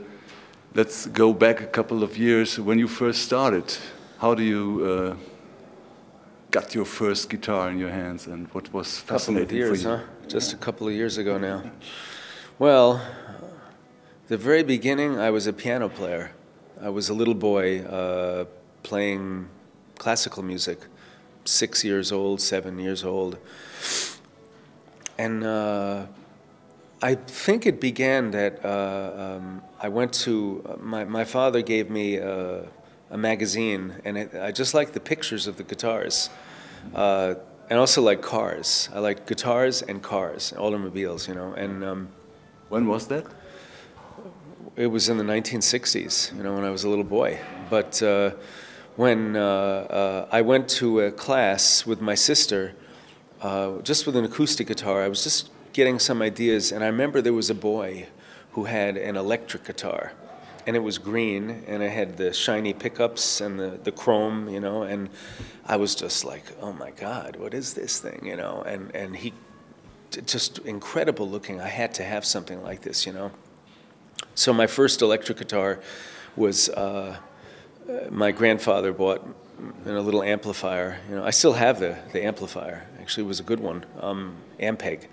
let's 0.74 1.06
go 1.06 1.32
back 1.32 1.62
a 1.62 1.66
couple 1.66 2.02
of 2.02 2.18
years 2.18 2.60
when 2.60 2.78
you 2.78 2.86
first 2.86 3.22
started. 3.22 3.64
How 4.18 4.34
do 4.34 4.42
you 4.42 4.84
uh, 4.84 5.16
got 6.50 6.74
your 6.74 6.84
first 6.84 7.28
guitar 7.30 7.70
in 7.70 7.78
your 7.78 7.90
hands, 7.90 8.26
and 8.26 8.48
what 8.48 8.72
was 8.72 8.98
fascinating 8.98 9.56
years, 9.56 9.82
for 9.82 9.88
you? 9.88 9.96
Huh? 9.96 10.02
Just 10.28 10.52
a 10.52 10.56
couple 10.56 10.88
of 10.88 10.94
years 10.94 11.18
ago 11.18 11.38
now. 11.38 11.62
Well, 12.58 13.00
the 14.28 14.36
very 14.36 14.62
beginning, 14.62 15.18
I 15.18 15.30
was 15.30 15.46
a 15.46 15.52
piano 15.52 15.88
player. 15.88 16.32
I 16.80 16.88
was 16.90 17.08
a 17.08 17.14
little 17.14 17.34
boy 17.34 17.80
uh, 17.80 18.44
playing 18.82 19.48
classical 19.98 20.42
music 20.42 20.78
six 21.44 21.84
years 21.84 22.12
old, 22.12 22.40
seven 22.40 22.78
years 22.78 23.04
old. 23.04 23.38
And 25.18 25.44
uh, 25.44 26.06
I 27.02 27.14
think 27.14 27.66
it 27.66 27.80
began 27.80 28.30
that 28.32 28.64
uh, 28.64 29.36
um, 29.38 29.62
I 29.80 29.88
went 29.88 30.12
to, 30.24 30.62
uh, 30.66 30.76
my, 30.76 31.04
my 31.04 31.24
father 31.24 31.62
gave 31.62 31.90
me 31.90 32.16
a, 32.16 32.66
a 33.10 33.18
magazine, 33.18 33.94
and 34.04 34.18
it, 34.18 34.34
I 34.34 34.52
just 34.52 34.74
like 34.74 34.92
the 34.92 35.00
pictures 35.00 35.46
of 35.46 35.56
the 35.56 35.64
guitars. 35.64 36.30
Uh, 36.94 37.34
and 37.70 37.78
also 37.78 38.00
like 38.02 38.22
cars. 38.22 38.88
I 38.94 38.98
like 39.00 39.26
guitars 39.26 39.82
and 39.82 40.02
cars, 40.02 40.52
automobiles, 40.56 41.28
you 41.28 41.34
know. 41.34 41.52
And 41.52 41.84
um, 41.84 42.08
when 42.68 42.86
was 42.86 43.08
that? 43.08 43.26
It 44.76 44.86
was 44.86 45.08
in 45.08 45.18
the 45.18 45.24
1960s, 45.24 46.36
you 46.36 46.42
know, 46.42 46.54
when 46.54 46.64
I 46.64 46.70
was 46.70 46.84
a 46.84 46.88
little 46.88 47.04
boy. 47.04 47.38
But 47.68 48.02
uh, 48.02 48.30
when 48.96 49.36
uh, 49.36 49.40
uh, 49.40 50.28
I 50.32 50.42
went 50.42 50.68
to 50.80 51.00
a 51.00 51.12
class 51.12 51.84
with 51.84 52.00
my 52.00 52.14
sister, 52.14 52.74
uh, 53.42 53.78
just 53.82 54.06
with 54.06 54.16
an 54.16 54.24
acoustic 54.24 54.66
guitar, 54.66 55.02
I 55.02 55.08
was 55.08 55.22
just 55.22 55.50
getting 55.72 55.98
some 55.98 56.22
ideas, 56.22 56.72
and 56.72 56.82
I 56.82 56.86
remember 56.86 57.20
there 57.20 57.32
was 57.32 57.50
a 57.50 57.54
boy 57.54 58.08
who 58.52 58.64
had 58.64 58.96
an 58.96 59.16
electric 59.16 59.64
guitar, 59.64 60.12
and 60.66 60.76
it 60.76 60.80
was 60.80 60.98
green, 60.98 61.64
and 61.66 61.82
it 61.82 61.90
had 61.90 62.16
the 62.16 62.32
shiny 62.32 62.72
pickups 62.72 63.40
and 63.40 63.58
the, 63.58 63.78
the 63.82 63.92
chrome, 63.92 64.48
you 64.48 64.60
know, 64.60 64.82
and 64.82 65.08
I 65.66 65.76
was 65.76 65.94
just 65.94 66.24
like, 66.24 66.44
oh 66.60 66.72
my 66.72 66.90
God, 66.90 67.36
what 67.36 67.54
is 67.54 67.74
this 67.74 68.00
thing, 68.00 68.20
you 68.24 68.36
know? 68.36 68.62
And, 68.62 68.94
and 68.94 69.16
he, 69.16 69.32
just 70.10 70.58
incredible 70.60 71.28
looking. 71.28 71.60
I 71.60 71.68
had 71.68 71.94
to 71.94 72.02
have 72.02 72.24
something 72.24 72.62
like 72.62 72.82
this, 72.82 73.06
you 73.06 73.12
know. 73.12 73.30
So 74.34 74.52
my 74.52 74.66
first 74.66 75.02
electric 75.02 75.38
guitar 75.38 75.80
was 76.36 76.68
uh, 76.70 77.16
my 78.10 78.30
grandfather 78.30 78.92
bought 78.92 79.26
in 79.84 79.94
a 79.94 80.00
little 80.00 80.22
amplifier. 80.22 81.00
You 81.08 81.16
know, 81.16 81.24
I 81.24 81.30
still 81.30 81.54
have 81.54 81.80
the, 81.80 81.98
the 82.12 82.24
amplifier. 82.24 82.86
Actually, 83.00 83.24
it 83.24 83.28
was 83.28 83.40
a 83.40 83.44
good 83.44 83.60
one, 83.60 83.84
um, 84.00 84.36
Ampeg. 84.60 85.06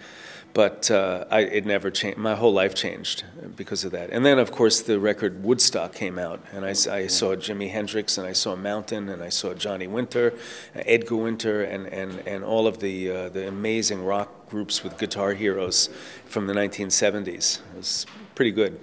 But 0.56 0.90
uh, 0.90 1.26
I, 1.30 1.42
it 1.42 1.66
never 1.66 1.92
changed. 1.92 2.18
My 2.18 2.34
whole 2.34 2.54
life 2.54 2.74
changed 2.74 3.26
because 3.58 3.84
of 3.84 3.92
that. 3.92 4.10
And 4.12 4.26
then, 4.26 4.40
of 4.40 4.54
course, 4.54 4.82
the 4.82 5.02
record 5.02 5.44
Woodstock 5.44 5.94
came 5.94 6.18
out, 6.18 6.40
and 6.54 6.64
I, 6.64 6.70
I 6.70 7.08
saw 7.08 7.36
Jimi 7.36 7.70
Hendrix, 7.70 8.18
and 8.18 8.26
I 8.26 8.32
saw 8.32 8.56
Mountain, 8.56 9.10
and 9.10 9.22
I 9.22 9.28
saw 9.28 9.54
Johnny 9.54 9.86
Winter, 9.86 10.34
Edgar 10.74 11.18
Winter, 11.18 11.62
and, 11.62 11.88
and, 11.88 12.26
and 12.26 12.46
all 12.46 12.68
of 12.68 12.80
the 12.80 13.12
uh, 13.12 13.30
the 13.30 13.50
amazing 13.50 14.06
rock 14.06 14.50
groups 14.50 14.82
with 14.82 14.98
guitar 14.98 15.34
heroes 15.34 15.90
from 16.24 16.48
the 16.48 16.54
1970s. 16.54 17.60
It 17.60 17.76
was 17.76 18.06
pretty 18.34 18.52
good. 18.52 18.80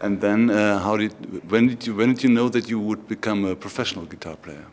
And 0.00 0.22
then, 0.22 0.48
uh, 0.48 0.78
how 0.78 0.96
did 0.96 1.12
when 1.50 1.68
did 1.68 1.86
you 1.86 1.94
when 1.94 2.08
did 2.14 2.22
you 2.22 2.30
know 2.30 2.48
that 2.48 2.70
you 2.70 2.80
would 2.80 3.06
become 3.06 3.44
a 3.44 3.54
professional 3.54 4.06
guitar 4.06 4.36
player? 4.36 4.64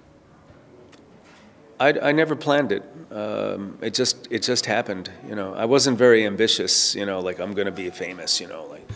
I, 1.81 2.09
I 2.09 2.11
never 2.11 2.35
planned 2.35 2.71
it. 2.71 2.83
Um, 3.09 3.79
it 3.81 3.95
just 3.95 4.27
it 4.29 4.43
just 4.43 4.67
happened. 4.67 5.09
You 5.27 5.33
know, 5.33 5.55
I 5.55 5.65
wasn't 5.65 5.97
very 5.97 6.27
ambitious. 6.27 6.93
You 6.93 7.07
know, 7.07 7.19
like 7.19 7.39
I'm 7.39 7.53
going 7.53 7.65
to 7.65 7.71
be 7.71 7.89
famous. 7.89 8.39
You 8.39 8.47
know, 8.47 8.67
like 8.67 8.88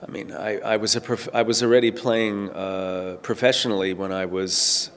I 0.00 0.08
mean, 0.08 0.30
I, 0.30 0.58
I 0.58 0.76
was 0.76 0.94
a 0.94 1.00
prof- 1.00 1.28
I 1.34 1.42
was 1.42 1.64
already 1.64 1.90
playing 1.90 2.50
uh, 2.50 3.16
professionally 3.20 3.94
when 3.94 4.12
I 4.12 4.26
was 4.26 4.92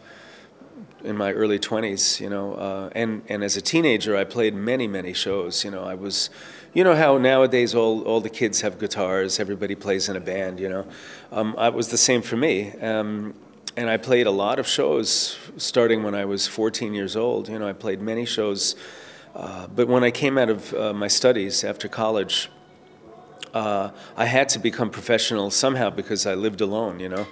in 1.04 1.18
my 1.18 1.32
early 1.34 1.58
20s. 1.58 2.20
You 2.20 2.30
know, 2.30 2.54
uh, 2.54 2.90
and 2.94 3.24
and 3.28 3.44
as 3.44 3.58
a 3.58 3.62
teenager, 3.62 4.16
I 4.16 4.24
played 4.24 4.54
many 4.54 4.88
many 4.88 5.14
shows. 5.14 5.66
You 5.66 5.72
know, 5.72 5.84
I 5.84 5.96
was 5.96 6.30
you 6.76 6.84
know 6.84 6.96
how 6.96 7.18
nowadays 7.18 7.74
all, 7.74 8.04
all 8.04 8.22
the 8.22 8.30
kids 8.30 8.62
have 8.62 8.78
guitars, 8.78 9.40
everybody 9.40 9.74
plays 9.74 10.08
in 10.08 10.16
a 10.16 10.20
band, 10.22 10.60
you 10.60 10.70
know. 10.70 10.86
Um, 11.32 11.56
it 11.58 11.74
was 11.74 11.88
the 11.88 11.98
same 11.98 12.22
for 12.22 12.38
me. 12.38 12.74
Um, 12.80 13.34
and 13.80 13.90
I 13.90 13.96
played 13.96 14.28
a 14.28 14.32
lot 14.32 14.60
of 14.60 14.68
shows 14.68 15.40
starting 15.56 16.04
when 16.04 16.14
I 16.14 16.26
was 16.26 16.46
14 16.46 16.94
years 16.94 17.16
old. 17.16 17.48
You 17.48 17.58
know, 17.60 17.70
I 17.70 17.72
played 17.72 18.02
many 18.02 18.26
shows. 18.26 18.76
Uh, 19.34 19.68
but 19.68 19.88
when 19.88 20.04
I 20.04 20.12
came 20.12 20.38
out 20.38 20.50
of 20.50 20.74
uh, 20.74 20.94
my 20.94 21.08
studies 21.08 21.64
after 21.64 21.88
college, 21.88 22.50
uh, 23.54 23.92
I 24.18 24.26
had 24.26 24.50
to 24.50 24.60
become 24.60 24.90
professional 24.90 25.50
somehow 25.50 25.92
because 25.92 26.26
I 26.26 26.34
lived 26.34 26.60
alone, 26.60 27.00
you 27.00 27.08
know. 27.08 27.26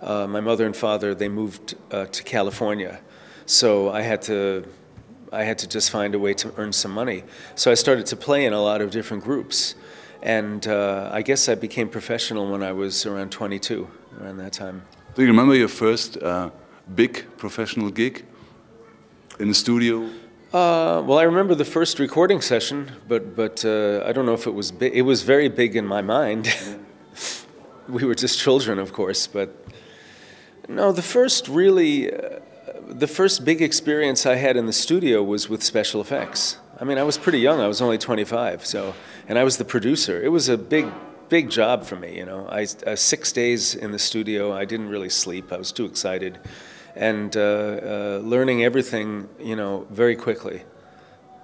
Uh, 0.00 0.26
my 0.26 0.40
mother 0.40 0.64
and 0.64 0.74
father, 0.74 1.14
they 1.14 1.28
moved 1.28 1.74
uh, 1.90 2.06
to 2.06 2.22
California. 2.22 3.02
So 3.44 3.90
I 3.90 4.00
had 4.00 4.22
to 4.22 4.64
I 5.30 5.44
had 5.44 5.58
to 5.58 5.68
just 5.68 5.90
find 5.90 6.14
a 6.14 6.18
way 6.18 6.32
to 6.32 6.50
earn 6.56 6.72
some 6.72 6.92
money. 6.92 7.24
So 7.56 7.70
I 7.70 7.74
started 7.74 8.06
to 8.06 8.16
play 8.16 8.46
in 8.46 8.54
a 8.54 8.62
lot 8.62 8.80
of 8.80 8.90
different 8.90 9.22
groups. 9.22 9.74
And 10.22 10.66
uh, 10.66 11.10
I 11.12 11.20
guess 11.20 11.46
I 11.46 11.56
became 11.56 11.90
professional 11.90 12.50
when 12.50 12.62
I 12.62 12.72
was 12.72 13.04
around 13.04 13.32
22, 13.32 13.86
around 14.18 14.38
that 14.38 14.54
time. 14.54 14.82
Do 15.14 15.22
you 15.22 15.28
remember 15.28 15.56
your 15.56 15.68
first 15.68 16.22
uh, 16.22 16.50
big 16.94 17.26
professional 17.36 17.90
gig 17.90 18.24
in 19.40 19.48
the 19.48 19.54
studio? 19.54 20.04
Uh, 20.52 21.02
well, 21.04 21.18
I 21.18 21.24
remember 21.24 21.56
the 21.56 21.64
first 21.64 21.98
recording 21.98 22.40
session, 22.40 22.92
but 23.08 23.34
but 23.34 23.64
uh, 23.64 24.04
I 24.06 24.12
don't 24.12 24.24
know 24.24 24.34
if 24.34 24.46
it 24.46 24.54
was 24.54 24.70
big. 24.70 24.94
It 24.94 25.02
was 25.02 25.22
very 25.22 25.48
big 25.48 25.74
in 25.74 25.84
my 25.84 26.00
mind. 26.00 26.48
we 27.88 28.04
were 28.04 28.14
just 28.14 28.38
children, 28.38 28.78
of 28.78 28.92
course, 28.92 29.26
but 29.26 29.48
no, 30.68 30.92
the 30.92 31.02
first 31.02 31.48
really 31.48 32.12
uh, 32.12 32.38
the 32.88 33.08
first 33.08 33.44
big 33.44 33.60
experience 33.60 34.26
I 34.26 34.36
had 34.36 34.56
in 34.56 34.66
the 34.66 34.72
studio 34.72 35.24
was 35.24 35.48
with 35.48 35.62
special 35.64 36.00
effects. 36.00 36.58
I 36.80 36.84
mean, 36.84 36.98
I 36.98 37.02
was 37.02 37.18
pretty 37.18 37.40
young. 37.40 37.60
I 37.60 37.66
was 37.66 37.82
only 37.82 37.98
25, 37.98 38.64
so 38.64 38.94
and 39.28 39.38
I 39.38 39.44
was 39.44 39.56
the 39.56 39.64
producer. 39.64 40.22
It 40.22 40.30
was 40.30 40.48
a 40.48 40.56
big, 40.56 40.86
big 41.30 41.48
job 41.48 41.84
for 41.84 41.96
me. 41.96 42.18
You 42.18 42.26
know, 42.26 42.46
I 42.48 42.66
uh, 42.86 42.96
six 42.96 43.32
days 43.32 43.74
in 43.74 43.92
the 43.92 43.98
studio. 43.98 44.52
I 44.52 44.66
didn't 44.66 44.90
really 44.90 45.08
sleep. 45.08 45.52
I 45.52 45.56
was 45.56 45.72
too 45.72 45.86
excited, 45.86 46.38
and 46.94 47.34
uh, 47.34 47.40
uh, 47.40 48.20
learning 48.22 48.62
everything. 48.62 49.28
You 49.38 49.56
know, 49.56 49.86
very 49.90 50.16
quickly. 50.16 50.64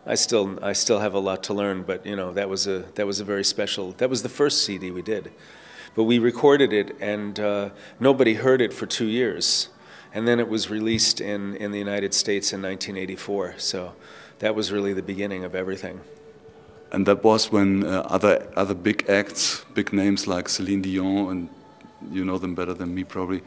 I 0.09 0.15
still, 0.15 0.63
I 0.63 0.73
still 0.73 1.01
have 1.01 1.15
a 1.15 1.19
lot 1.19 1.43
to 1.45 1.55
learn, 1.55 1.83
but 1.83 2.07
you 2.07 2.15
know, 2.15 2.33
that 2.33 2.49
was 2.49 2.67
a 2.67 2.81
that 2.97 3.07
was 3.07 3.21
a 3.21 3.25
very 3.25 3.45
special. 3.45 3.93
That 3.93 4.11
was 4.11 4.23
the 4.23 4.29
first 4.29 4.65
CD 4.65 4.91
we 4.91 5.03
did, 5.03 5.33
but 5.95 6.05
we 6.05 6.19
recorded 6.19 6.73
it, 6.73 6.97
and 7.01 7.41
uh, 7.41 7.71
nobody 7.99 8.35
heard 8.35 8.61
it 8.61 8.75
for 8.75 8.87
two 8.87 9.07
years 9.07 9.71
and 10.17 10.27
then 10.27 10.41
it 10.41 10.49
was 10.49 10.71
released 10.71 11.21
in, 11.21 11.55
in 11.57 11.73
the 11.73 11.79
United 11.79 12.15
States 12.15 12.55
in 12.55 12.63
1984. 12.63 13.57
So 13.59 13.95
that 14.39 14.55
was 14.55 14.73
really 14.73 14.95
the 14.95 15.03
beginning 15.03 15.45
of 15.45 15.55
everything. 15.55 16.01
And 16.93 17.07
that 17.07 17.25
was 17.25 17.51
when 17.53 17.85
uh, 17.85 18.07
other 18.09 18.47
other 18.57 18.75
big 18.75 19.09
acts, 19.09 19.65
big 19.75 19.93
names 19.93 20.27
like 20.27 20.49
Celine 20.49 20.83
Dion, 20.83 21.31
and 21.31 21.49
you 22.13 22.25
know 22.25 22.39
them 22.39 22.55
better 22.55 22.75
than 22.75 22.95
me 22.95 23.05
probably, 23.05 23.43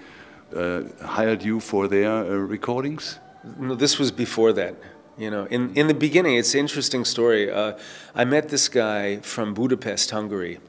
uh, 0.55 0.81
hired 1.01 1.43
you 1.43 1.59
for 1.59 1.87
their 1.87 2.11
uh, 2.11 2.23
recordings. 2.35 3.19
No, 3.57 3.75
this 3.75 3.97
was 3.97 4.11
before 4.11 4.53
that. 4.53 4.75
You 5.17 5.29
know, 5.31 5.45
in 5.45 5.73
in 5.75 5.87
the 5.87 5.93
beginning, 5.93 6.35
it's 6.35 6.53
an 6.53 6.59
interesting 6.59 7.05
story. 7.05 7.49
Uh, 7.51 7.73
I 8.13 8.25
met 8.25 8.49
this 8.49 8.69
guy 8.69 9.17
from 9.21 9.53
Budapest, 9.53 10.11
Hungary. 10.11 10.59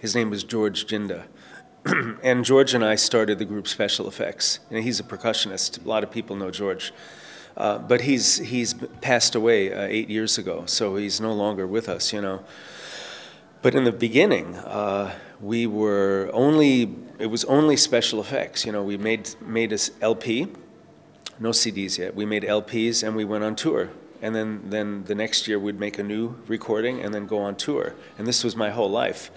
His 0.00 0.14
name 0.14 0.30
was 0.30 0.44
George 0.44 0.86
Jinda, 0.86 1.26
and 2.22 2.44
George 2.44 2.74
and 2.74 2.84
I 2.84 2.96
started 2.96 3.38
the 3.38 3.44
group 3.44 3.66
Special 3.66 4.08
Effects. 4.08 4.60
And 4.70 4.82
he's 4.84 5.00
a 5.00 5.04
percussionist. 5.04 5.84
A 5.84 5.88
lot 5.88 6.04
of 6.04 6.10
people 6.10 6.36
know 6.36 6.50
George. 6.50 6.92
Uh, 7.56 7.78
but 7.78 8.02
he's, 8.02 8.38
he's 8.38 8.74
passed 9.00 9.34
away 9.34 9.72
uh, 9.72 9.82
eight 9.82 10.08
years 10.08 10.38
ago, 10.38 10.64
so 10.66 10.96
he's 10.96 11.20
no 11.20 11.32
longer 11.32 11.66
with 11.66 11.88
us, 11.88 12.12
you 12.12 12.20
know. 12.20 12.44
But 13.62 13.74
in 13.74 13.84
the 13.84 13.92
beginning, 13.92 14.56
uh, 14.56 15.14
we 15.40 15.66
were 15.66 16.30
only, 16.32 16.94
it 17.18 17.26
was 17.26 17.44
only 17.44 17.76
special 17.76 18.20
effects. 18.20 18.66
You 18.66 18.72
know, 18.72 18.82
we 18.82 18.96
made, 18.96 19.30
made 19.40 19.72
us 19.72 19.90
LP, 20.00 20.48
no 21.38 21.50
CDs 21.50 21.98
yet. 21.98 22.14
We 22.14 22.24
made 22.24 22.42
LPs 22.42 23.06
and 23.06 23.14
we 23.14 23.24
went 23.24 23.44
on 23.44 23.54
tour. 23.54 23.90
And 24.20 24.34
then, 24.34 24.62
then 24.70 25.04
the 25.04 25.14
next 25.14 25.48
year 25.48 25.58
we'd 25.58 25.78
make 25.78 25.98
a 25.98 26.02
new 26.02 26.36
recording 26.46 27.00
and 27.00 27.12
then 27.12 27.26
go 27.26 27.38
on 27.38 27.56
tour. 27.56 27.94
And 28.18 28.26
this 28.26 28.44
was 28.44 28.56
my 28.56 28.70
whole 28.70 28.90
life. 28.90 29.30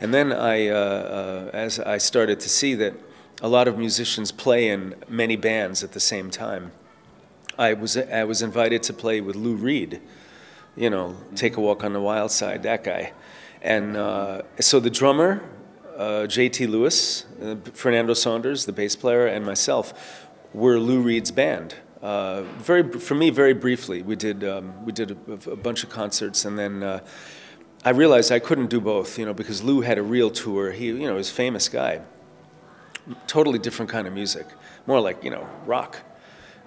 And 0.00 0.14
then 0.14 0.32
I, 0.32 0.68
uh, 0.68 0.74
uh, 0.74 1.50
as 1.52 1.80
I 1.80 1.98
started 1.98 2.38
to 2.40 2.48
see 2.48 2.74
that 2.74 2.94
a 3.42 3.48
lot 3.48 3.68
of 3.68 3.76
musicians 3.78 4.30
play 4.32 4.68
in 4.68 4.94
many 5.08 5.36
bands 5.36 5.82
at 5.82 5.92
the 5.92 6.00
same 6.00 6.30
time, 6.30 6.72
I 7.58 7.72
was, 7.72 7.96
I 7.96 8.22
was 8.22 8.40
invited 8.40 8.84
to 8.84 8.92
play 8.92 9.20
with 9.20 9.34
Lou 9.34 9.56
Reed, 9.56 10.00
you 10.76 10.90
know, 10.90 11.16
Take 11.34 11.56
a 11.56 11.60
Walk 11.60 11.82
on 11.82 11.92
the 11.92 12.00
Wild 12.00 12.30
Side, 12.30 12.62
that 12.62 12.84
guy. 12.84 13.12
And 13.60 13.96
uh, 13.96 14.42
so 14.60 14.78
the 14.78 14.90
drummer, 14.90 15.42
uh, 15.96 16.28
J.T. 16.28 16.68
Lewis, 16.68 17.26
uh, 17.42 17.56
Fernando 17.74 18.14
Saunders, 18.14 18.64
the 18.64 18.72
bass 18.72 18.94
player, 18.94 19.26
and 19.26 19.44
myself 19.44 20.28
were 20.54 20.78
Lou 20.78 21.00
Reed's 21.00 21.32
band. 21.32 21.74
Uh, 22.00 22.42
very, 22.58 22.88
for 22.92 23.16
me, 23.16 23.30
very 23.30 23.54
briefly, 23.54 24.02
we 24.02 24.14
did 24.14 24.44
um, 24.44 24.84
we 24.84 24.92
did 24.92 25.10
a, 25.10 25.50
a, 25.50 25.56
bunch 25.56 25.82
of 25.82 25.90
concerts, 25.90 26.44
and 26.44 26.56
then 26.56 26.84
uh, 26.84 27.00
I 27.84 27.90
realized 27.90 28.30
I 28.30 28.38
couldn't 28.38 28.70
do 28.70 28.80
both, 28.80 29.18
you 29.18 29.26
know, 29.26 29.34
because 29.34 29.64
Lou 29.64 29.80
had 29.80 29.98
a 29.98 30.02
real 30.02 30.30
tour. 30.30 30.70
He, 30.70 30.86
you 30.86 31.08
know, 31.08 31.16
was 31.16 31.28
a 31.28 31.34
famous 31.34 31.68
guy. 31.68 32.02
Totally 33.26 33.58
different 33.58 33.90
kind 33.90 34.06
of 34.06 34.12
music, 34.12 34.46
more 34.86 35.00
like 35.00 35.24
you 35.24 35.30
know 35.30 35.48
rock. 35.66 35.98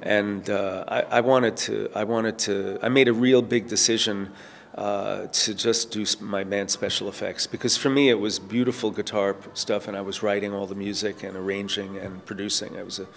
And 0.01 0.50
uh, 0.50 0.84
I, 0.88 1.01
I 1.01 1.22
wanted 1.22 1.58
to, 1.58 1.89
I 1.93 2.03
wanted 2.03 2.39
to, 2.39 2.79
I 2.81 2.89
made 2.89 3.08
a 3.08 3.13
real 3.13 3.41
big 3.41 3.67
decision 3.67 4.31
uh, 4.75 5.27
to 5.27 5.53
just 5.53 5.91
do 5.91 6.05
my 6.22 6.43
band 6.43 6.72
special 6.72 7.10
effects 7.10 7.46
because 7.46 7.75
for 7.75 7.89
me 7.89 8.10
it 8.10 8.20
was 8.20 8.39
beautiful 8.39 8.89
guitar 8.89 9.36
stuff 9.53 9.88
and 9.88 9.98
I 9.98 10.01
was 10.01 10.24
writing 10.24 10.53
all 10.53 10.65
the 10.65 10.75
music 10.75 11.24
and 11.24 11.36
arranging 11.36 11.98
and 11.98 12.25
producing. 12.25 12.75
It 12.75 12.86
was 12.86 13.00
a 13.00 13.08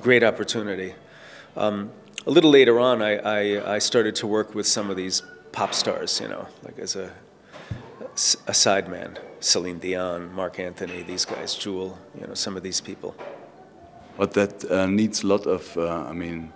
great 0.00 0.22
opportunity. 0.22 0.94
Um, 1.56 1.90
a 2.26 2.30
little 2.30 2.50
later 2.50 2.78
on, 2.78 3.02
I, 3.02 3.16
I, 3.16 3.74
I, 3.74 3.78
started 3.78 4.14
to 4.16 4.26
work 4.26 4.54
with 4.54 4.66
some 4.66 4.90
of 4.90 4.96
these 4.96 5.22
pop 5.52 5.74
stars, 5.74 6.20
you 6.20 6.28
know, 6.28 6.46
like 6.62 6.78
as 6.78 6.96
a, 6.96 7.10
a 8.46 8.52
sideman. 8.52 9.18
Celine 9.40 9.78
Dion, 9.78 10.32
Marc 10.34 10.58
Anthony, 10.58 11.02
these 11.02 11.24
guys, 11.24 11.54
Jewel, 11.54 11.98
you 12.18 12.26
know, 12.26 12.34
some 12.34 12.56
of 12.56 12.62
these 12.62 12.80
people. 12.80 13.14
But 14.16 14.32
that 14.32 14.70
uh, 14.70 14.86
needs 14.86 15.22
a 15.22 15.26
lot 15.26 15.46
of, 15.46 15.76
uh, 15.76 16.06
I 16.08 16.12
mean, 16.12 16.52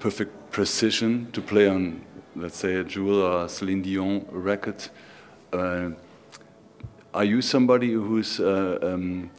perfect 0.00 0.50
precision 0.50 1.30
to 1.32 1.42
play 1.42 1.68
on, 1.68 2.00
let's 2.34 2.56
say, 2.56 2.76
a 2.76 2.84
Jewel 2.84 3.22
or 3.22 3.44
a 3.44 3.48
Celine 3.48 3.82
Dion 3.82 4.24
record. 4.30 4.88
Uh, 5.52 5.90
are 7.12 7.24
you 7.24 7.42
somebody 7.42 7.92
who's 7.92 8.40
uh, 8.40 8.78
um, 8.82 9.30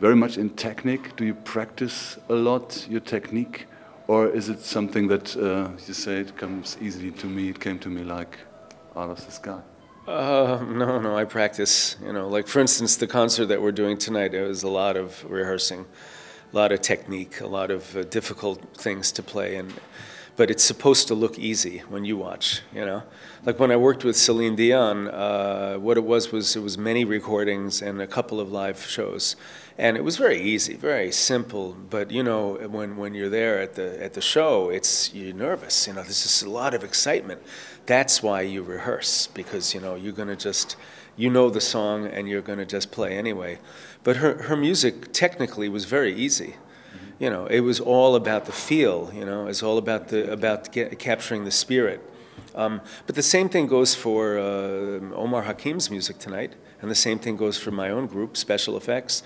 very 0.00 0.16
much 0.16 0.38
in 0.38 0.50
technique? 0.50 1.16
Do 1.16 1.24
you 1.24 1.34
practice 1.34 2.18
a 2.28 2.34
lot 2.34 2.86
your 2.88 3.00
technique? 3.00 3.66
Or 4.08 4.28
is 4.28 4.48
it 4.48 4.60
something 4.60 5.08
that 5.08 5.36
uh, 5.36 5.70
you 5.86 5.94
say 5.94 6.20
it 6.20 6.36
comes 6.36 6.76
easily 6.80 7.10
to 7.12 7.26
me, 7.26 7.48
it 7.48 7.58
came 7.60 7.78
to 7.80 7.88
me 7.88 8.04
like 8.04 8.38
out 8.94 9.10
of 9.10 9.24
the 9.24 9.32
sky? 9.32 9.60
Uh, 10.06 10.64
no, 10.68 11.00
no, 11.00 11.16
I 11.16 11.24
practice. 11.24 11.96
You 12.04 12.12
know, 12.12 12.28
like 12.28 12.46
for 12.46 12.60
instance, 12.60 12.96
the 12.96 13.08
concert 13.08 13.46
that 13.46 13.60
we're 13.60 13.72
doing 13.72 13.98
tonight, 13.98 14.32
it 14.32 14.46
was 14.46 14.62
a 14.62 14.68
lot 14.68 14.96
of 14.96 15.24
rehearsing 15.28 15.86
a 16.52 16.56
lot 16.56 16.72
of 16.72 16.80
technique, 16.80 17.40
a 17.40 17.46
lot 17.46 17.70
of 17.70 17.96
uh, 17.96 18.04
difficult 18.04 18.60
things 18.76 19.12
to 19.12 19.22
play, 19.22 19.56
and 19.56 19.72
but 20.36 20.50
it's 20.50 20.62
supposed 20.62 21.08
to 21.08 21.14
look 21.14 21.38
easy 21.38 21.78
when 21.88 22.04
you 22.04 22.16
watch. 22.16 22.60
You 22.74 22.84
know, 22.84 23.02
like 23.44 23.58
when 23.58 23.70
I 23.70 23.76
worked 23.76 24.04
with 24.04 24.16
Celine 24.16 24.54
Dion, 24.54 25.08
uh, 25.08 25.76
what 25.76 25.96
it 25.96 26.04
was 26.04 26.30
was 26.30 26.54
it 26.54 26.60
was 26.60 26.76
many 26.76 27.04
recordings 27.04 27.80
and 27.82 28.00
a 28.00 28.06
couple 28.06 28.38
of 28.38 28.52
live 28.52 28.82
shows, 28.82 29.36
and 29.78 29.96
it 29.96 30.04
was 30.04 30.16
very 30.18 30.40
easy, 30.40 30.74
very 30.74 31.10
simple. 31.10 31.74
But 31.90 32.10
you 32.10 32.22
know, 32.22 32.54
when 32.68 32.96
when 32.96 33.14
you're 33.14 33.30
there 33.30 33.60
at 33.60 33.74
the 33.74 34.02
at 34.02 34.12
the 34.12 34.20
show, 34.20 34.68
it's 34.68 35.12
you're 35.14 35.34
nervous. 35.34 35.86
You 35.86 35.94
know, 35.94 36.02
there's 36.02 36.22
just 36.22 36.42
a 36.42 36.50
lot 36.50 36.74
of 36.74 36.84
excitement. 36.84 37.42
That's 37.86 38.22
why 38.22 38.42
you 38.42 38.62
rehearse 38.62 39.28
because 39.28 39.74
you 39.74 39.80
know 39.80 39.94
you're 39.94 40.12
gonna 40.12 40.36
just 40.36 40.76
you 41.16 41.30
know 41.30 41.48
the 41.48 41.60
song 41.60 42.06
and 42.06 42.28
you're 42.28 42.42
gonna 42.42 42.66
just 42.66 42.90
play 42.90 43.16
anyway. 43.16 43.58
But 44.06 44.18
her, 44.18 44.40
her 44.44 44.56
music 44.56 45.12
technically 45.12 45.68
was 45.68 45.84
very 45.84 46.14
easy. 46.14 46.54
You 47.18 47.28
know, 47.28 47.46
it 47.46 47.62
was 47.62 47.80
all 47.80 48.14
about 48.14 48.44
the 48.44 48.52
feel. 48.52 49.10
You 49.12 49.24
know, 49.24 49.48
it's 49.48 49.64
all 49.64 49.78
about 49.78 50.06
the 50.08 50.30
about 50.30 50.70
get, 50.70 50.96
capturing 51.00 51.44
the 51.44 51.50
spirit. 51.50 52.00
Um, 52.54 52.82
but 53.06 53.16
the 53.16 53.22
same 53.22 53.48
thing 53.48 53.66
goes 53.66 53.96
for 53.96 54.38
uh, 54.38 55.22
Omar 55.22 55.42
Hakim's 55.42 55.90
music 55.90 56.20
tonight, 56.20 56.52
and 56.80 56.88
the 56.88 56.94
same 56.94 57.18
thing 57.18 57.36
goes 57.36 57.58
for 57.58 57.72
my 57.72 57.90
own 57.90 58.06
group, 58.06 58.36
Special 58.36 58.76
Effects. 58.76 59.24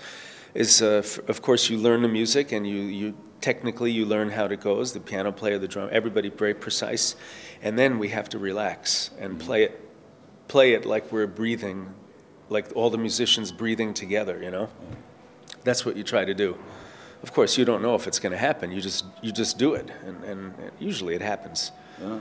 Is 0.55 0.81
uh, 0.81 1.03
f- 1.03 1.29
of 1.29 1.43
course 1.43 1.69
you 1.69 1.77
learn 1.77 2.01
the 2.01 2.07
music 2.07 2.51
and 2.51 2.65
you 2.65 2.81
you 3.01 3.13
technically 3.39 3.91
you 3.91 4.07
learn 4.07 4.31
how 4.31 4.45
it 4.45 4.61
goes. 4.61 4.93
The 4.93 4.99
piano 4.99 5.31
player, 5.31 5.59
the 5.59 5.67
drum, 5.67 5.89
everybody 5.91 6.29
very 6.29 6.55
precise, 6.55 7.15
and 7.61 7.77
then 7.77 7.99
we 7.99 8.07
have 8.09 8.29
to 8.29 8.39
relax 8.39 9.11
and 9.19 9.39
play 9.39 9.61
it, 9.61 9.79
play 10.47 10.73
it 10.73 10.85
like 10.87 11.11
we're 11.11 11.27
breathing 11.27 11.93
like 12.51 12.67
all 12.75 12.89
the 12.89 12.97
musicians 12.97 13.51
breathing 13.51 13.93
together, 13.93 14.43
you 14.43 14.51
know? 14.51 14.67
That's 15.63 15.85
what 15.85 15.95
you 15.95 16.03
try 16.03 16.25
to 16.25 16.33
do. 16.33 16.57
Of 17.23 17.33
course, 17.33 17.57
you 17.57 17.65
don't 17.65 17.81
know 17.81 17.95
if 17.95 18.07
it's 18.07 18.19
going 18.19 18.33
to 18.33 18.37
happen. 18.37 18.71
You 18.71 18.81
just, 18.81 19.05
you 19.21 19.31
just 19.31 19.57
do 19.57 19.73
it, 19.75 19.89
and, 20.05 20.23
and 20.23 20.53
usually 20.79 21.15
it 21.15 21.21
happens. 21.21 21.71
Yeah. 22.01 22.19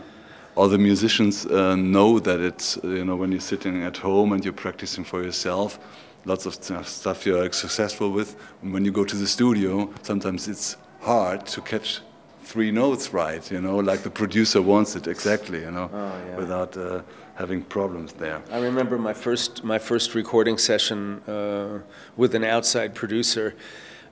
All 0.54 0.68
the 0.68 0.78
musicians 0.78 1.46
uh, 1.46 1.74
know 1.74 2.20
that 2.20 2.40
it's, 2.40 2.78
you 2.82 3.04
know, 3.04 3.16
when 3.16 3.32
you're 3.32 3.40
sitting 3.40 3.82
at 3.82 3.96
home 3.96 4.32
and 4.32 4.44
you're 4.44 4.60
practicing 4.66 5.04
for 5.04 5.22
yourself, 5.22 5.78
lots 6.24 6.46
of 6.46 6.54
stuff 6.86 7.26
you're 7.26 7.50
successful 7.52 8.10
with. 8.10 8.36
When 8.60 8.84
you 8.84 8.92
go 8.92 9.04
to 9.04 9.16
the 9.16 9.26
studio, 9.26 9.92
sometimes 10.02 10.48
it's 10.48 10.76
hard 11.00 11.46
to 11.46 11.60
catch 11.62 12.02
three 12.44 12.70
notes 12.70 13.12
right, 13.12 13.50
you 13.50 13.60
know, 13.60 13.78
like 13.78 14.02
the 14.02 14.10
producer 14.10 14.60
wants 14.60 14.96
it 14.96 15.06
exactly, 15.06 15.60
you 15.60 15.70
know, 15.70 15.88
oh, 15.92 16.12
yeah. 16.28 16.36
without 16.36 16.76
uh, 16.76 17.02
having 17.40 17.62
problems 17.62 18.12
there. 18.12 18.42
I 18.50 18.58
remember 18.58 18.98
my 18.98 19.14
first 19.14 19.64
my 19.64 19.78
first 19.78 20.14
recording 20.14 20.58
session 20.58 21.20
uh, 21.26 21.80
with 22.14 22.34
an 22.34 22.44
outside 22.44 22.94
producer. 22.94 23.54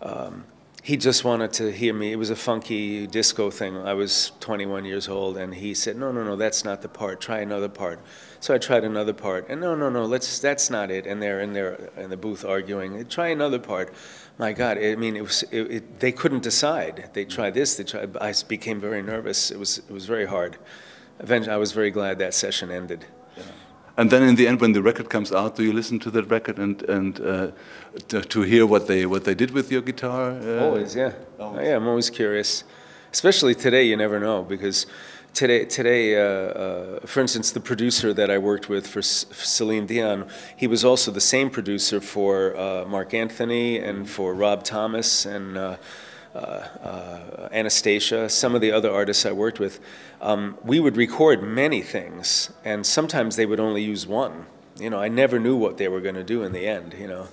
Um, 0.01 0.45
he 0.83 0.97
just 0.97 1.25
wanted 1.25 1.53
to 1.61 1.71
hear 1.71 1.93
me. 1.93 2.13
It 2.13 2.17
was 2.17 2.31
a 2.31 2.37
funky 2.51 3.07
disco 3.07 3.51
thing. 3.51 3.77
I 3.77 3.93
was 3.93 4.33
21 4.41 4.87
years 4.87 5.07
old, 5.09 5.37
and 5.37 5.55
he 5.55 5.75
said, 5.75 5.95
"No, 5.97 6.11
no, 6.11 6.25
no, 6.25 6.37
that's 6.37 6.65
not 6.65 6.81
the 6.81 6.89
part. 6.89 7.21
Try 7.21 7.41
another 7.41 7.69
part." 7.69 8.01
So 8.41 8.55
I 8.55 8.59
tried 8.59 8.85
another 8.85 9.13
part, 9.13 9.47
and 9.51 9.61
no, 9.61 9.75
no, 9.75 9.91
no, 9.91 10.07
let's. 10.07 10.39
That's 10.39 10.71
not 10.71 10.91
it. 10.91 11.07
And 11.07 11.21
they're 11.23 11.43
in 11.43 11.53
there 11.53 11.91
in 11.99 12.09
the 12.09 12.17
booth 12.17 12.47
arguing. 12.47 13.05
Try 13.09 13.29
another 13.29 13.59
part. 13.59 13.93
My 14.39 14.55
God, 14.55 14.79
I 14.79 14.95
mean, 14.97 15.17
it 15.17 15.25
was. 15.29 15.43
It, 15.51 15.63
it, 15.77 16.01
they 16.01 16.13
couldn't 16.13 16.43
decide. 16.43 17.11
They 17.13 17.27
tried 17.27 17.53
this. 17.53 17.77
They 17.77 17.85
tried. 17.85 18.17
I 18.17 18.33
became 18.49 18.81
very 18.81 19.03
nervous. 19.03 19.51
It 19.51 19.59
was. 19.59 19.79
It 19.79 19.93
was 19.93 20.07
very 20.07 20.27
hard. 20.27 20.57
Eventually, 21.21 21.55
I 21.55 21.59
was 21.59 21.73
very 21.73 21.91
glad 21.91 22.19
that 22.21 22.33
session 22.33 22.71
ended. 22.71 23.05
And 23.99 24.11
then 24.11 24.23
in 24.23 24.37
the 24.37 24.47
end, 24.47 24.61
when 24.61 24.73
the 24.73 24.81
record 24.81 25.11
comes 25.11 25.33
out, 25.33 25.57
do 25.57 25.65
you 25.65 25.73
listen 25.73 25.99
to 26.01 26.11
that 26.13 26.31
record 26.31 26.59
and 26.59 26.83
and 26.89 27.21
uh, 27.21 27.51
to, 28.09 28.21
to, 28.21 28.43
hear 28.43 28.65
what 28.65 28.87
they 28.87 29.07
what 29.07 29.25
they 29.25 29.35
did 29.35 29.51
with 29.51 29.73
your 29.73 29.83
guitar? 29.83 30.39
Uh, 30.41 30.67
always, 30.67 30.95
yeah. 30.95 31.13
Always. 31.41 31.67
yeah, 31.67 31.77
I'm 31.77 31.89
always 31.89 32.09
curious. 32.09 32.63
Especially 33.13 33.57
today, 33.57 33.83
you 33.83 33.97
never 33.97 34.21
know 34.21 34.45
because 34.45 34.87
today, 35.35 35.65
today, 35.65 36.15
uh, 36.15 36.23
uh, 36.23 37.01
for 37.07 37.21
instance, 37.21 37.51
the 37.51 37.61
producer 37.61 38.15
that 38.15 38.31
I 38.31 38.39
worked 38.39 38.69
with 38.69 38.87
for 38.87 39.03
C 39.03 39.27
Celine 39.33 39.87
Dion, 39.87 40.29
he 40.57 40.69
was 40.69 40.85
also 40.85 41.11
the 41.11 41.21
same 41.21 41.51
producer 41.51 42.01
for 42.01 42.57
uh, 42.57 42.85
Marc 42.85 43.15
Anthony 43.15 43.79
and 43.79 44.09
for 44.09 44.33
Rob 44.33 44.63
Thomas 44.63 45.27
and 45.27 45.59
uh, 46.39 46.69
uh, 46.83 47.49
uh, 48.13 48.29
some 48.29 48.55
of 48.55 48.61
the 48.61 48.73
other 48.73 48.91
artists 48.91 49.27
I 49.27 49.33
worked 49.33 49.59
with, 49.59 49.81
um, 50.21 50.57
we 50.65 50.79
would 50.81 50.97
record 50.97 51.43
many 51.43 51.83
things, 51.83 52.53
and 52.65 52.87
sometimes 52.87 53.37
they 53.37 53.47
would 53.47 53.61
only 53.61 53.83
use 53.83 54.07
one. 54.07 54.47
You 54.79 54.91
know, 54.91 55.01
I 55.01 55.09
never 55.09 55.39
knew 55.39 55.57
what 55.57 55.79
they 55.79 55.89
were 55.89 56.01
going 56.01 56.15
to 56.15 56.25
do 56.25 56.43
in 56.45 56.53
the 56.53 56.67
end. 56.67 56.95
You 56.99 57.09
know, 57.09 57.29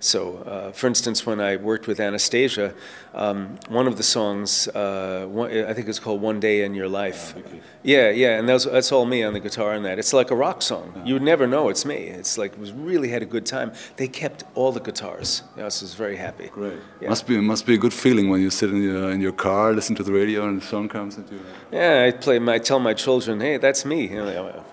so, 0.00 0.38
uh, 0.46 0.72
for 0.72 0.86
instance, 0.86 1.26
when 1.26 1.40
I 1.40 1.56
worked 1.56 1.86
with 1.86 1.98
Anastacia, 1.98 2.74
um, 3.14 3.58
one 3.68 3.86
of 3.86 3.96
the 3.96 4.02
songs, 4.02 4.66
uh, 4.68 5.26
one, 5.28 5.50
I 5.50 5.74
think 5.74 5.88
it's 5.88 5.98
called 5.98 6.22
"One 6.22 6.40
Day 6.40 6.64
in 6.64 6.74
Your 6.74 6.88
Life." 6.88 7.34
Yeah, 7.82 8.10
yeah, 8.10 8.38
and 8.38 8.48
that's, 8.48 8.64
that's 8.64 8.92
all 8.92 9.04
me 9.04 9.22
on 9.22 9.32
the 9.32 9.40
guitar 9.40 9.72
and 9.72 9.84
that. 9.84 9.98
It's 9.98 10.12
like 10.12 10.30
a 10.30 10.34
rock 10.34 10.62
song. 10.62 11.02
You 11.04 11.14
would 11.14 11.22
never 11.22 11.46
know 11.46 11.68
it's 11.68 11.84
me. 11.84 11.96
It's 11.96 12.38
like 12.38 12.58
was 12.58 12.72
really 12.72 13.08
had 13.08 13.22
a 13.22 13.26
good 13.26 13.46
time. 13.46 13.72
They 13.96 14.08
kept 14.08 14.44
all 14.54 14.72
the 14.72 14.80
guitars. 14.80 15.42
Yeah, 15.56 15.62
I 15.62 15.66
was 15.66 15.94
very 15.94 16.16
happy. 16.16 16.48
Great. 16.48 16.78
Yeah. 17.00 17.10
Must 17.10 17.26
be 17.26 17.38
must 17.38 17.66
be 17.66 17.74
a 17.74 17.78
good 17.78 17.94
feeling 17.94 18.30
when 18.30 18.40
you 18.40 18.50
sit 18.50 18.70
in 18.70 18.82
your 18.82 19.10
in 19.10 19.20
your 19.20 19.32
car, 19.32 19.72
listen 19.72 19.94
to 19.96 20.02
the 20.02 20.12
radio, 20.12 20.48
and 20.48 20.60
the 20.60 20.66
song 20.66 20.88
comes 20.88 21.16
into. 21.16 21.38
Yeah, 21.72 22.06
I 22.06 22.10
play. 22.16 22.38
My, 22.38 22.54
I 22.54 22.58
tell 22.58 22.80
my 22.80 22.94
children, 22.94 23.40
"Hey, 23.40 23.58
that's 23.58 23.84
me." 23.84 24.08
You 24.08 24.24
know, 24.24 24.64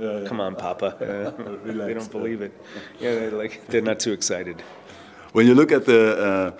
yeah, 0.00 0.28
Come 0.28 0.40
on, 0.40 0.54
Papa. 0.56 0.86
Uh, 0.86 1.30
they 1.64 1.94
don't 1.94 2.10
believe 2.10 2.40
it. 2.42 2.52
Yeah, 3.00 3.14
they're 3.14 3.30
like 3.42 3.66
they're 3.68 3.88
not 3.92 4.00
too 4.00 4.12
excited. 4.12 4.62
when 5.32 5.46
you 5.46 5.54
look 5.54 5.72
at 5.72 5.84
the 5.84 6.02
uh, 6.28 6.50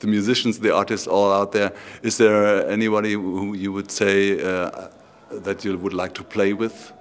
the 0.00 0.06
musicians, 0.06 0.58
the 0.58 0.74
artists 0.74 1.06
all 1.06 1.32
out 1.32 1.52
there, 1.52 1.72
is 2.02 2.16
there 2.16 2.68
anybody 2.70 3.12
who 3.12 3.54
you 3.54 3.72
would 3.72 3.90
say 3.90 4.40
uh, 4.40 4.88
that 5.30 5.64
you 5.64 5.78
would 5.78 5.94
like 5.94 6.14
to 6.14 6.24
play 6.24 6.52
with? 6.52 6.92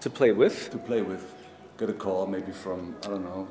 To 0.00 0.10
play 0.10 0.32
with? 0.32 0.70
To 0.70 0.78
play 0.78 1.02
with. 1.02 1.22
Get 1.78 1.90
a 1.90 1.92
call 1.92 2.26
maybe 2.26 2.52
from 2.52 2.96
I 3.04 3.08
don't 3.08 3.24
know. 3.24 3.46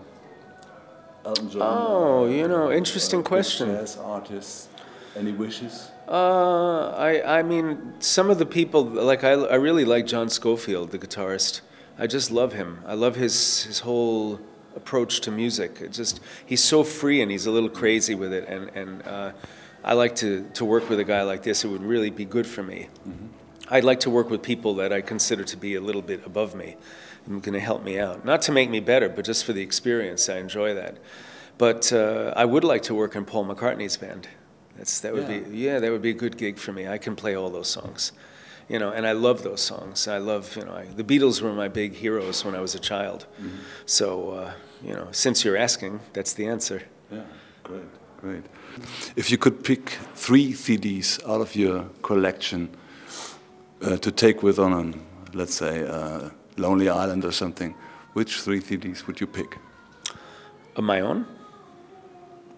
Elton 1.26 1.50
John. 1.50 1.62
Oh, 1.62 2.28
you 2.28 2.48
know, 2.48 2.72
interesting 2.72 3.24
question. 3.24 3.70
Jazz 3.70 3.98
artists. 3.98 4.68
Any 5.16 5.32
wishes? 5.32 5.92
Uh, 6.10 6.90
I 6.98 7.40
I 7.40 7.44
mean, 7.44 7.94
some 8.00 8.32
of 8.32 8.40
the 8.40 8.46
people 8.46 8.84
like 8.84 9.24
I 9.24 9.34
I 9.34 9.56
really 9.56 9.86
like 9.86 10.08
John 10.08 10.28
Scofield, 10.30 10.90
the 10.90 10.98
guitarist. 10.98 11.62
I 12.00 12.08
just 12.08 12.32
love 12.32 12.54
him. 12.54 12.80
I 12.88 12.96
love 12.96 13.16
his 13.16 13.64
his 13.64 13.80
whole 13.82 14.40
approach 14.76 15.22
to 15.22 15.32
music. 15.32 15.82
It 15.82 15.92
just 15.92 16.20
he's 16.46 16.64
so 16.64 16.84
free 16.84 17.22
and 17.22 17.30
he's 17.30 17.46
a 17.46 17.52
little 17.52 17.70
crazy 17.70 18.16
with 18.16 18.34
it, 18.34 18.48
and 18.48 18.70
and 18.76 19.08
uh, 19.08 19.32
I 19.84 19.94
like 19.94 20.16
to 20.16 20.50
to 20.56 20.66
work 20.66 20.90
with 20.90 21.00
a 21.00 21.04
guy 21.04 21.22
like 21.22 21.44
this. 21.44 21.64
It 21.64 21.68
would 21.68 21.84
really 21.84 22.10
be 22.10 22.26
good 22.26 22.48
for 22.48 22.64
me. 22.64 22.88
Mm-hmm. 23.08 23.28
I'd 23.70 23.84
like 23.84 24.00
to 24.00 24.10
work 24.10 24.32
with 24.32 24.42
people 24.42 24.74
that 24.76 24.92
I 24.92 25.02
consider 25.02 25.44
to 25.44 25.58
be 25.58 25.76
a 25.76 25.82
little 25.82 26.02
bit 26.02 26.26
above 26.26 26.56
me 26.56 26.76
and 27.28 27.44
going 27.44 27.54
to 27.54 27.60
help 27.60 27.84
me 27.84 28.00
out. 28.00 28.26
Not 28.26 28.42
to 28.44 28.52
make 28.52 28.68
me 28.68 28.80
better, 28.80 29.10
but 29.10 29.26
just 29.26 29.46
for 29.46 29.54
the 29.54 29.62
experience. 29.62 30.28
I 30.28 30.38
enjoy 30.38 30.74
that. 30.74 30.98
But 31.60 31.94
uh, 31.94 32.34
I 32.36 32.46
would 32.46 32.64
like 32.64 32.82
to 32.84 32.96
work 32.96 33.16
in 33.16 33.26
Paul 33.26 33.46
McCartney's 33.46 33.96
band. 33.96 34.28
That's 34.80 35.00
that 35.02 35.14
would 35.14 35.30
yeah. 35.30 35.40
be 35.40 35.58
yeah, 35.58 35.80
that 35.80 35.92
would 35.92 36.02
be 36.02 36.10
a 36.10 36.20
good 36.24 36.36
gig 36.38 36.58
for 36.58 36.74
me. 36.74 36.88
I 36.88 36.98
can 36.98 37.16
play 37.16 37.36
all 37.36 37.52
those 37.52 37.68
songs 37.70 38.14
you 38.70 38.78
know, 38.78 38.92
and 38.92 39.06
I 39.06 39.14
love 39.14 39.42
those 39.42 39.62
songs. 39.62 40.08
I 40.08 40.20
love, 40.20 40.56
you 40.56 40.64
know, 40.64 40.74
I, 40.74 40.86
the 40.86 41.04
Beatles 41.04 41.42
were 41.42 41.54
my 41.54 41.68
big 41.68 41.94
heroes 41.94 42.46
when 42.46 42.56
I 42.56 42.62
was 42.62 42.76
a 42.76 42.80
child. 42.80 43.26
Mm-hmm. 43.42 43.58
So, 43.88 44.30
uh, 44.30 44.54
you 44.84 44.94
know, 44.94 45.08
since 45.12 45.44
you're 45.44 45.58
asking, 45.58 46.00
that's 46.14 46.34
the 46.34 46.46
answer. 46.46 46.84
Yeah, 47.12 47.24
great, 47.64 47.90
great. 48.22 48.44
If 49.16 49.32
you 49.32 49.38
could 49.38 49.64
pick 49.64 49.90
three 50.14 50.54
CDs 50.54 51.20
out 51.28 51.42
of 51.42 51.56
your 51.56 51.86
collection 52.04 52.70
uh, 53.82 53.98
to 53.98 54.12
take 54.12 54.44
with 54.44 54.60
on, 54.60 54.74
a, 54.74 55.38
let's 55.38 55.56
say, 55.56 55.82
a 55.82 56.32
Lonely 56.58 56.90
Island 56.90 57.26
or 57.26 57.32
something, 57.32 57.74
which 58.14 58.42
three 58.42 58.62
CDs 58.62 59.08
would 59.08 59.20
you 59.20 59.28
pick? 59.28 59.58
Of 60.76 60.84
my 60.84 61.02
own? 61.02 61.26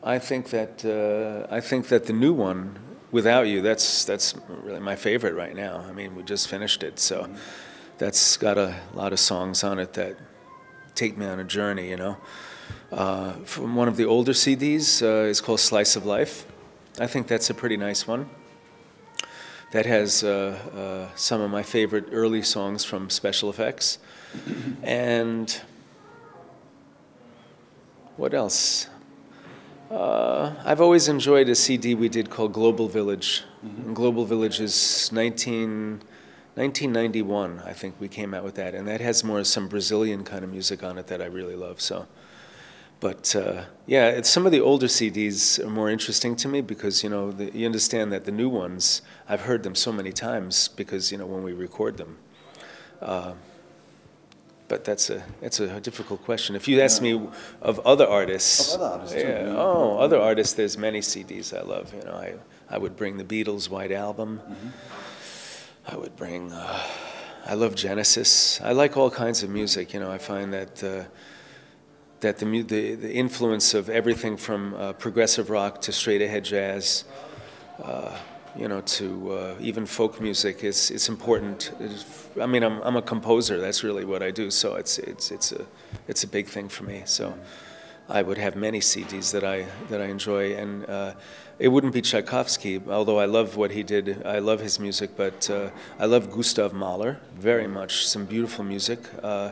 I 0.04 0.18
think 0.18 0.50
that 0.50 0.84
uh, 0.84 1.54
I 1.54 1.62
think 1.62 1.90
that 1.90 2.08
the 2.08 2.14
new 2.14 2.34
one 2.34 2.80
without 3.12 3.48
you, 3.48 3.62
that's 3.62 4.04
that's 4.04 4.34
really 4.48 4.80
my 4.80 4.96
favorite 4.96 5.36
right 5.36 5.56
now. 5.56 5.86
I 5.88 5.92
mean, 5.92 6.16
we 6.16 6.24
just 6.24 6.48
finished 6.48 6.82
it, 6.82 7.00
so 7.00 7.30
that's 8.00 8.36
got 8.38 8.58
a 8.58 8.76
lot 8.96 9.14
of 9.14 9.20
songs 9.20 9.64
on 9.64 9.78
it 9.78 9.94
that 9.94 10.18
take 10.96 11.18
me 11.18 11.28
on 11.28 11.40
a 11.40 11.44
journey. 11.44 11.90
You 11.90 11.98
know, 11.98 12.18
uh, 12.92 13.34
from 13.46 13.76
one 13.76 13.88
of 13.88 13.96
the 13.96 14.06
older 14.06 14.34
CDs 14.34 15.04
uh, 15.04 15.30
is 15.30 15.40
called 15.40 15.60
Slice 15.60 15.96
of 15.96 16.06
Life. 16.06 16.48
I 17.00 17.06
think 17.06 17.28
that's 17.28 17.52
a 17.52 17.54
pretty 17.54 17.78
nice 17.78 18.08
one. 18.08 18.28
That 19.72 19.86
has 19.86 20.24
uh, 20.24 21.10
uh 21.10 21.16
some 21.16 21.42
of 21.42 21.52
my 21.52 21.64
favorite 21.64 22.06
early 22.12 22.42
songs 22.42 22.84
from 22.84 23.12
Special 23.12 23.52
Effects, 23.52 24.00
and 24.84 25.62
what 28.18 28.34
else? 28.34 28.88
Uh, 29.92 30.54
I've 30.64 30.80
always 30.80 31.10
enjoyed 31.10 31.50
a 31.50 31.56
CD 31.56 31.96
we 31.96 32.08
did 32.08 32.30
called 32.30 32.54
Global 32.54 32.88
Village. 32.88 33.44
Mm-hmm. 33.66 33.94
Global 33.94 34.24
Village 34.24 34.62
is 34.62 35.12
19, 35.12 36.02
1991, 36.56 37.60
I 37.66 37.74
think 37.74 37.96
we 38.00 38.08
came 38.08 38.34
out 38.34 38.46
with 38.46 38.56
that, 38.56 38.74
and 38.74 38.88
that 38.88 39.02
has 39.02 39.26
more 39.26 39.44
some 39.44 39.68
Brazilian 39.68 40.24
kind 40.24 40.46
of 40.46 40.50
music 40.50 40.82
on 40.82 40.98
it 40.98 41.08
that 41.08 41.22
I 41.22 41.26
really 41.26 41.58
love. 41.58 41.82
So, 41.82 42.08
but 43.02 43.36
uh, 43.36 43.66
yeah, 43.86 44.22
some 44.22 44.46
of 44.46 44.54
the 44.54 44.62
older 44.62 44.88
CDs 44.88 45.60
are 45.60 45.70
more 45.70 45.90
interesting 45.90 46.38
to 46.38 46.48
me 46.48 46.62
because 46.62 47.04
you 47.04 47.10
know 47.10 47.34
the, 47.34 47.52
you 47.54 47.66
understand 47.66 48.14
that 48.14 48.24
the 48.24 48.32
new 48.32 48.48
ones 48.48 49.02
I've 49.28 49.42
heard 49.42 49.64
them 49.64 49.76
so 49.76 49.92
many 49.92 50.14
times 50.14 50.70
because 50.70 51.12
you 51.12 51.18
know 51.18 51.26
when 51.26 51.44
we 51.44 51.52
record 51.52 51.98
them. 51.98 52.18
Uh, 53.02 53.34
but 54.72 54.86
that's 54.86 55.10
a 55.10 55.22
that's 55.42 55.60
a 55.60 55.82
difficult 55.82 56.24
question. 56.24 56.56
If 56.56 56.66
you 56.70 56.80
ask 56.80 57.02
me 57.02 57.20
of 57.62 57.80
other 57.80 58.08
artists, 58.08 58.74
of 58.74 58.80
other 58.80 58.94
artists 58.94 59.16
yeah, 59.18 59.44
too. 59.44 59.56
oh, 59.58 59.98
other 59.98 60.18
artists, 60.18 60.54
there's 60.54 60.78
many 60.78 61.02
CDs 61.02 61.52
I 61.54 61.62
love. 61.62 61.94
You 61.94 62.04
know, 62.06 62.14
I 62.14 62.36
I 62.70 62.78
would 62.78 62.96
bring 62.96 63.18
the 63.18 63.26
Beatles' 63.26 63.70
White 63.70 63.92
Album. 63.92 64.40
Mm-hmm. 64.40 65.92
I 65.92 65.96
would 65.98 66.16
bring. 66.16 66.54
Uh, 66.54 66.80
I 67.46 67.56
love 67.56 67.76
Genesis. 67.76 68.62
I 68.62 68.72
like 68.72 68.96
all 68.96 69.12
kinds 69.12 69.44
of 69.44 69.50
music. 69.50 69.94
You 69.94 70.00
know, 70.00 70.10
I 70.10 70.20
find 70.20 70.54
that. 70.54 70.82
Uh, 70.82 71.04
that 72.22 72.38
the, 72.38 72.46
the, 72.62 72.94
the 72.94 73.12
influence 73.12 73.74
of 73.74 73.90
everything 73.90 74.38
from 74.38 74.76
uh, 74.76 74.94
progressive 74.94 75.50
rock 75.50 75.82
to 75.82 75.92
straight 75.92 76.22
ahead 76.22 76.46
jazz, 76.46 77.04
uh, 77.84 78.16
you 78.56 78.68
know, 78.68 78.82
to 78.82 79.32
uh, 79.34 79.56
even 79.60 79.86
folk 79.86 80.20
music 80.20 80.64
is 80.64 80.92
it's 80.92 81.10
important. 81.10 81.72
It's, 81.80 82.06
I 82.40 82.46
mean, 82.46 82.64
I'm 82.64 82.82
I'm 82.82 82.96
a 82.96 83.02
composer. 83.02 83.60
That's 83.60 83.84
really 83.84 84.06
what 84.06 84.22
I 84.22 84.32
do. 84.32 84.52
So 84.52 84.76
it's 84.76 84.98
it's 85.00 85.32
it's 85.32 85.52
a 85.52 85.66
it's 86.08 86.24
a 86.24 86.28
big 86.28 86.48
thing 86.48 86.70
for 86.70 86.84
me. 86.84 87.04
So 87.06 87.34
I 88.10 88.22
would 88.22 88.38
have 88.38 88.56
many 88.56 88.80
CDs 88.80 89.32
that 89.32 89.44
I 89.44 89.68
that 89.90 90.02
I 90.02 90.06
enjoy, 90.06 90.56
and 90.56 90.90
uh, 90.90 91.14
it 91.60 91.70
wouldn't 91.70 91.94
be 91.94 92.02
Tchaikovsky, 92.02 92.82
although 92.90 93.20
I 93.20 93.26
love 93.26 93.56
what 93.56 93.72
he 93.72 93.84
did. 93.84 94.26
I 94.26 94.40
love 94.40 94.60
his 94.60 94.80
music, 94.80 95.12
but 95.16 95.50
uh, 95.50 95.70
I 96.00 96.06
love 96.06 96.32
Gustav 96.32 96.74
Mahler 96.74 97.20
very 97.36 97.68
much. 97.68 98.06
Some 98.08 98.26
beautiful 98.26 98.64
music, 98.64 99.00
uh, 99.24 99.52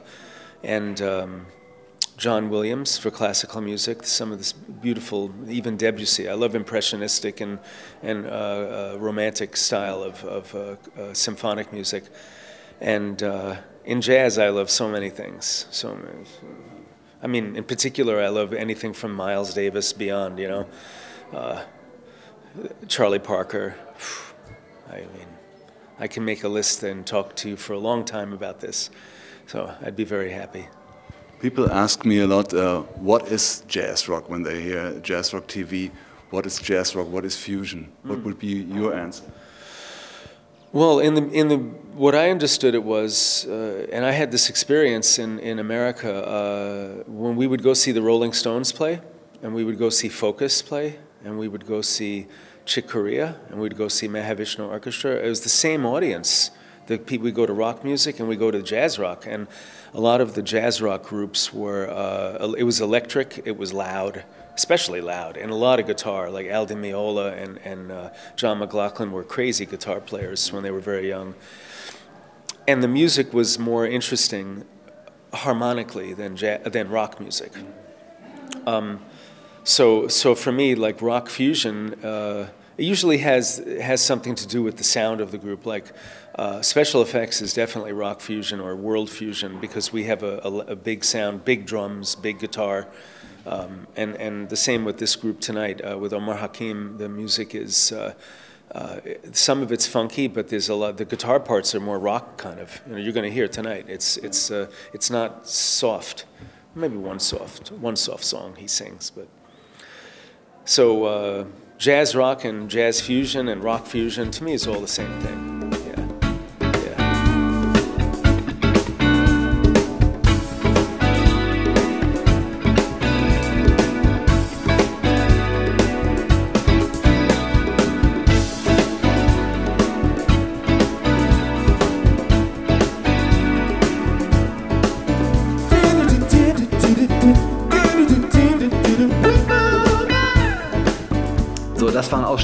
and. 0.63 1.01
Um, 1.01 1.45
John 2.19 2.49
Williams 2.49 2.97
for 2.97 3.11
classical 3.11 3.61
music, 3.61 4.05
some 4.05 4.33
of 4.33 4.39
this 4.39 4.51
beautiful, 4.51 5.31
even 5.47 5.77
Debussy. 5.77 6.27
I 6.27 6.33
love 6.33 6.53
impressionistic 6.53 7.39
and, 7.39 7.59
and 8.03 8.25
uh, 8.25 8.29
uh, 8.29 8.97
romantic 8.99 9.55
style 9.55 10.03
of, 10.03 10.25
of 10.25 10.53
uh, 10.53 11.01
uh 11.01 11.13
symphonic 11.13 11.71
music. 11.71 12.03
And 12.81 13.23
uh, 13.23 13.55
in 13.85 14.01
jazz, 14.01 14.37
I 14.37 14.49
love 14.49 14.69
so 14.69 14.89
many 14.89 15.09
things. 15.09 15.65
So 15.71 15.95
many. 15.95 16.25
I 17.23 17.27
mean, 17.27 17.55
in 17.55 17.63
particular, 17.63 18.21
I 18.21 18.27
love 18.27 18.51
anything 18.51 18.91
from 18.91 19.13
Miles 19.13 19.53
Davis 19.53 19.93
beyond, 19.93 20.39
you 20.39 20.49
know. 20.49 21.65
Charlie 22.89 23.19
Parker. 23.19 23.75
I 24.91 24.97
mean, 24.97 25.29
I 25.97 26.07
can 26.07 26.25
make 26.25 26.43
a 26.43 26.49
list 26.49 26.83
and 26.83 27.07
talk 27.07 27.33
to 27.37 27.49
you 27.49 27.55
for 27.55 27.71
a 27.71 27.79
long 27.79 28.03
time 28.03 28.33
about 28.33 28.59
this. 28.59 28.89
So 29.47 29.73
I'd 29.81 29.95
be 29.95 30.03
very 30.03 30.31
happy. 30.31 30.67
People 31.39 31.71
ask 31.71 32.03
me 32.03 32.19
a 32.19 32.27
lot, 32.27 32.53
uh, 32.53 32.81
what 32.99 33.31
is 33.31 33.63
jazz 33.65 34.09
rock 34.09 34.29
when 34.29 34.43
they 34.43 34.61
hear 34.61 34.99
jazz 34.99 35.33
rock 35.33 35.47
TV? 35.47 35.89
What 36.31 36.45
is 36.45 36.59
jazz 36.59 36.93
rock? 36.95 37.07
What 37.07 37.23
is 37.23 37.37
fusion? 37.37 37.87
Mm. 38.03 38.09
What 38.09 38.17
hmm. 38.17 38.25
would 38.25 38.39
be 38.39 38.47
your 38.47 38.93
answer? 38.93 39.23
Well, 40.73 40.99
in 40.99 41.13
the 41.15 41.29
in 41.31 41.47
the 41.47 41.57
what 41.95 42.13
I 42.13 42.29
understood 42.29 42.75
it 42.75 42.83
was, 42.83 43.47
uh, 43.47 43.87
and 43.91 44.03
I 44.05 44.11
had 44.11 44.31
this 44.31 44.49
experience 44.49 45.17
in 45.17 45.39
in 45.39 45.59
America 45.59 46.11
uh, 46.27 47.03
when 47.07 47.37
we 47.37 47.47
would 47.47 47.63
go 47.63 47.73
see 47.73 47.93
the 47.93 48.01
Rolling 48.01 48.33
Stones 48.33 48.73
play, 48.73 48.99
and 49.41 49.55
we 49.55 49.63
would 49.63 49.79
go 49.79 49.89
see 49.89 50.09
Focus 50.09 50.61
play, 50.61 50.99
and 51.23 51.39
we 51.39 51.47
would 51.47 51.65
go 51.65 51.81
see 51.81 52.27
Chick 52.65 52.87
Corea, 52.89 53.37
and 53.49 53.61
we'd 53.61 53.77
go 53.77 53.87
see 53.87 54.09
Mahavishnu 54.09 54.67
Orchestra. 54.69 55.11
It 55.15 55.29
was 55.29 55.41
the 55.41 55.49
same 55.49 55.85
audience 55.85 56.51
the 56.89 56.97
people 56.97 57.23
we 57.23 57.31
go 57.31 57.45
to 57.45 57.53
rock 57.53 57.83
music 57.83 58.19
and 58.19 58.27
we 58.27 58.35
go 58.35 58.49
to 58.49 58.61
jazz 58.63 58.97
rock 58.97 59.25
and 59.27 59.47
a 59.93 59.99
lot 59.99 60.21
of 60.21 60.35
the 60.35 60.41
jazz 60.41 60.81
rock 60.81 61.03
groups 61.03 61.53
were 61.53 61.89
uh, 61.89 62.53
it 62.57 62.63
was 62.63 62.79
electric 62.81 63.41
it 63.45 63.57
was 63.57 63.73
loud 63.73 64.23
especially 64.55 65.01
loud 65.01 65.37
and 65.37 65.51
a 65.51 65.55
lot 65.55 65.79
of 65.79 65.87
guitar 65.87 66.29
like 66.29 66.47
Al 66.47 66.65
Di 66.65 66.75
Meola 66.75 67.31
and, 67.41 67.57
and 67.59 67.91
uh, 67.91 68.09
John 68.35 68.59
McLaughlin 68.59 69.11
were 69.11 69.23
crazy 69.23 69.65
guitar 69.65 69.99
players 70.01 70.51
when 70.51 70.63
they 70.63 70.71
were 70.71 70.81
very 70.81 71.07
young 71.07 71.33
and 72.67 72.83
the 72.83 72.87
music 72.87 73.33
was 73.33 73.57
more 73.57 73.85
interesting 73.85 74.65
harmonically 75.33 76.13
than 76.13 76.35
than 76.35 76.89
rock 76.89 77.19
music 77.19 77.53
um, 78.65 78.99
so 79.63 80.07
so 80.07 80.35
for 80.35 80.51
me 80.51 80.75
like 80.75 81.01
rock 81.01 81.29
fusion 81.29 81.93
uh, 82.03 82.49
it 82.79 82.85
usually 82.85 83.17
has 83.17 83.61
has 83.81 84.01
something 84.01 84.35
to 84.35 84.47
do 84.47 84.63
with 84.63 84.77
the 84.77 84.85
sound 84.85 85.19
of 85.19 85.31
the 85.31 85.37
group. 85.37 85.65
Like 85.65 85.91
uh, 86.39 86.61
special 86.61 87.01
effects 87.01 87.41
is 87.41 87.53
definitely 87.53 87.91
rock 87.91 88.21
fusion 88.21 88.61
or 88.61 88.73
world 88.73 89.09
fusion 89.09 89.59
because 89.59 89.91
we 89.91 90.05
have 90.05 90.23
a, 90.23 90.39
a, 90.45 90.57
a 90.71 90.75
big 90.75 91.03
sound, 91.03 91.43
big 91.43 91.65
drums, 91.65 92.15
big 92.15 92.39
guitar, 92.39 92.87
um, 93.45 93.87
and 93.97 94.15
and 94.15 94.47
the 94.47 94.55
same 94.55 94.85
with 94.85 94.99
this 94.99 95.17
group 95.17 95.41
tonight 95.41 95.81
uh, 95.81 95.97
with 95.97 96.13
Omar 96.13 96.37
Hakim. 96.37 96.97
The 96.97 97.09
music 97.09 97.53
is. 97.53 97.91
Uh, 97.91 98.13
uh, 98.71 98.99
some 99.31 99.63
of 99.63 99.71
it's 99.71 99.87
funky, 99.87 100.27
but 100.27 100.49
there's 100.49 100.69
a 100.69 100.75
lot. 100.75 100.97
The 100.97 101.05
guitar 101.05 101.39
parts 101.39 101.73
are 101.73 101.79
more 101.79 101.97
rock 101.97 102.37
kind 102.37 102.59
of. 102.59 102.79
You 102.85 102.93
know, 102.93 102.99
you're 102.99 103.13
going 103.13 103.27
to 103.27 103.33
hear 103.33 103.47
tonight. 103.47 103.85
It's 103.89 104.15
it's 104.17 104.51
uh, 104.51 104.67
it's 104.93 105.09
not 105.09 105.49
soft. 105.49 106.25
Maybe 106.75 106.95
one 106.95 107.19
soft 107.19 107.71
one 107.71 107.95
soft 107.95 108.23
song 108.23 108.55
he 108.55 108.67
sings, 108.67 109.09
but 109.09 109.27
so 110.63 111.03
uh, 111.05 111.45
jazz 111.79 112.15
rock 112.15 112.45
and 112.45 112.69
jazz 112.69 113.01
fusion 113.01 113.49
and 113.49 113.63
rock 113.63 113.87
fusion, 113.87 114.29
to 114.31 114.43
me, 114.43 114.53
is 114.53 114.67
all 114.67 114.79
the 114.79 114.87
same 114.87 115.19
thing. 115.21 115.59
So, 115.73 116.08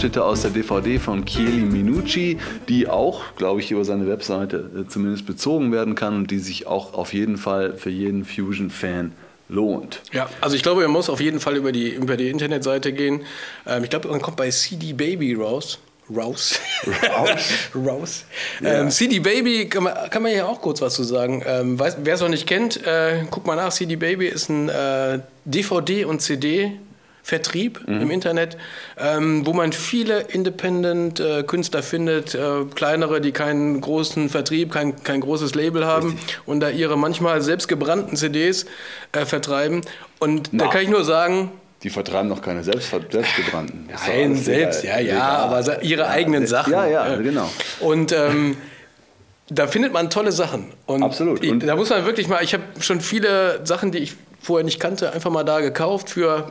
Ausschnitte 0.05 0.23
aus 0.23 0.43
der 0.43 0.51
DVD 0.51 0.99
von 0.99 1.25
Chieli 1.25 1.63
Minucci, 1.63 2.37
die 2.69 2.87
auch, 2.87 3.23
glaube 3.37 3.59
ich, 3.59 3.71
über 3.71 3.83
seine 3.83 4.07
Webseite 4.07 4.69
äh, 4.77 4.87
zumindest 4.87 5.25
bezogen 5.25 5.71
werden 5.71 5.95
kann 5.95 6.15
und 6.15 6.29
die 6.29 6.37
sich 6.37 6.67
auch 6.67 6.93
auf 6.93 7.11
jeden 7.11 7.37
Fall 7.37 7.73
für 7.75 7.89
jeden 7.89 8.23
Fusion-Fan 8.23 9.13
lohnt. 9.49 10.03
Ja, 10.11 10.29
also 10.41 10.55
ich 10.55 10.61
glaube, 10.61 10.83
man 10.83 10.91
muss 10.91 11.09
auf 11.09 11.19
jeden 11.19 11.39
Fall 11.39 11.55
über 11.57 11.71
die, 11.71 11.89
über 11.89 12.17
die 12.17 12.29
Internetseite 12.29 12.93
gehen. 12.93 13.21
Ähm, 13.65 13.83
ich 13.83 13.89
glaube, 13.89 14.07
man 14.09 14.21
kommt 14.21 14.37
bei 14.37 14.47
CD 14.51 14.93
Baby 14.93 15.33
raus. 15.33 15.79
Raus. 16.15 16.59
Raus. 16.85 17.41
raus. 17.75 18.25
Ja. 18.61 18.81
Ähm, 18.81 18.91
CD 18.91 19.17
Baby 19.17 19.67
kann 19.67 19.81
man, 19.85 19.95
kann 20.11 20.21
man 20.21 20.31
ja 20.31 20.45
auch 20.45 20.61
kurz 20.61 20.83
was 20.83 20.93
zu 20.93 21.03
sagen. 21.03 21.41
Ähm, 21.47 21.79
wer 21.79 22.13
es 22.13 22.21
noch 22.21 22.29
nicht 22.29 22.45
kennt, 22.45 22.85
äh, 22.85 23.23
guck 23.31 23.47
mal 23.47 23.55
nach. 23.55 23.73
CD 23.73 23.95
Baby 23.95 24.27
ist 24.27 24.49
ein 24.49 24.69
äh, 24.69 25.19
DVD- 25.45 26.05
und 26.05 26.21
CD- 26.21 26.73
Vertrieb 27.35 27.81
Mhm. 27.87 28.01
im 28.03 28.11
Internet, 28.11 28.55
ähm, 28.99 29.47
wo 29.47 29.53
man 29.53 29.73
viele 29.73 30.19
Independent-Künstler 30.21 31.81
findet, 31.81 32.35
äh, 32.35 32.65
kleinere, 32.75 33.19
die 33.19 33.31
keinen 33.31 33.81
großen 33.81 34.29
Vertrieb, 34.29 34.71
kein, 34.71 35.01
kein 35.03 35.21
großes 35.21 35.55
Label 35.55 35.87
haben 35.87 36.19
und 36.45 36.59
da 36.59 36.69
ihre 36.69 36.99
manchmal 36.99 37.41
selbst 37.41 37.67
gebrannten 37.67 38.15
CDs 38.15 38.67
äh, 39.11 39.25
vertreiben. 39.25 39.81
Und 40.19 40.49
da 40.53 40.65
Na. 40.65 40.67
kann 40.67 40.81
ich 40.83 40.89
nur 40.89 41.03
sagen, 41.03 41.51
Die 41.81 41.89
vertreiben 41.89 42.29
noch 42.29 42.43
keine 42.43 42.63
selbst, 42.63 42.91
selbstgebrannten. 42.91 43.89
Nein, 44.07 44.35
selbst, 44.35 44.83
ja, 44.83 44.99
ja, 44.99 45.13
Legal. 45.15 45.21
aber 45.65 45.83
ihre 45.83 46.07
eigenen 46.07 46.43
äh, 46.43 46.47
Sachen. 46.47 46.73
Ja, 46.73 46.85
ja, 46.85 47.15
genau. 47.15 47.49
Und 47.79 48.11
ähm, 48.11 48.55
da 49.49 49.65
findet 49.65 49.93
man 49.93 50.11
tolle 50.11 50.31
Sachen. 50.31 50.67
Und 50.85 51.01
Absolut. 51.01 51.43
Und- 51.43 51.65
da 51.65 51.75
muss 51.75 51.89
man 51.89 52.05
wirklich 52.05 52.27
mal, 52.27 52.43
ich 52.43 52.53
habe 52.53 52.63
schon 52.81 53.01
viele 53.01 53.61
Sachen, 53.65 53.91
die 53.91 53.97
ich 53.97 54.13
vorher 54.41 54.63
nicht 54.63 54.79
kannte, 54.79 55.11
einfach 55.11 55.31
mal 55.31 55.43
da 55.43 55.59
gekauft 55.59 56.11
für 56.11 56.45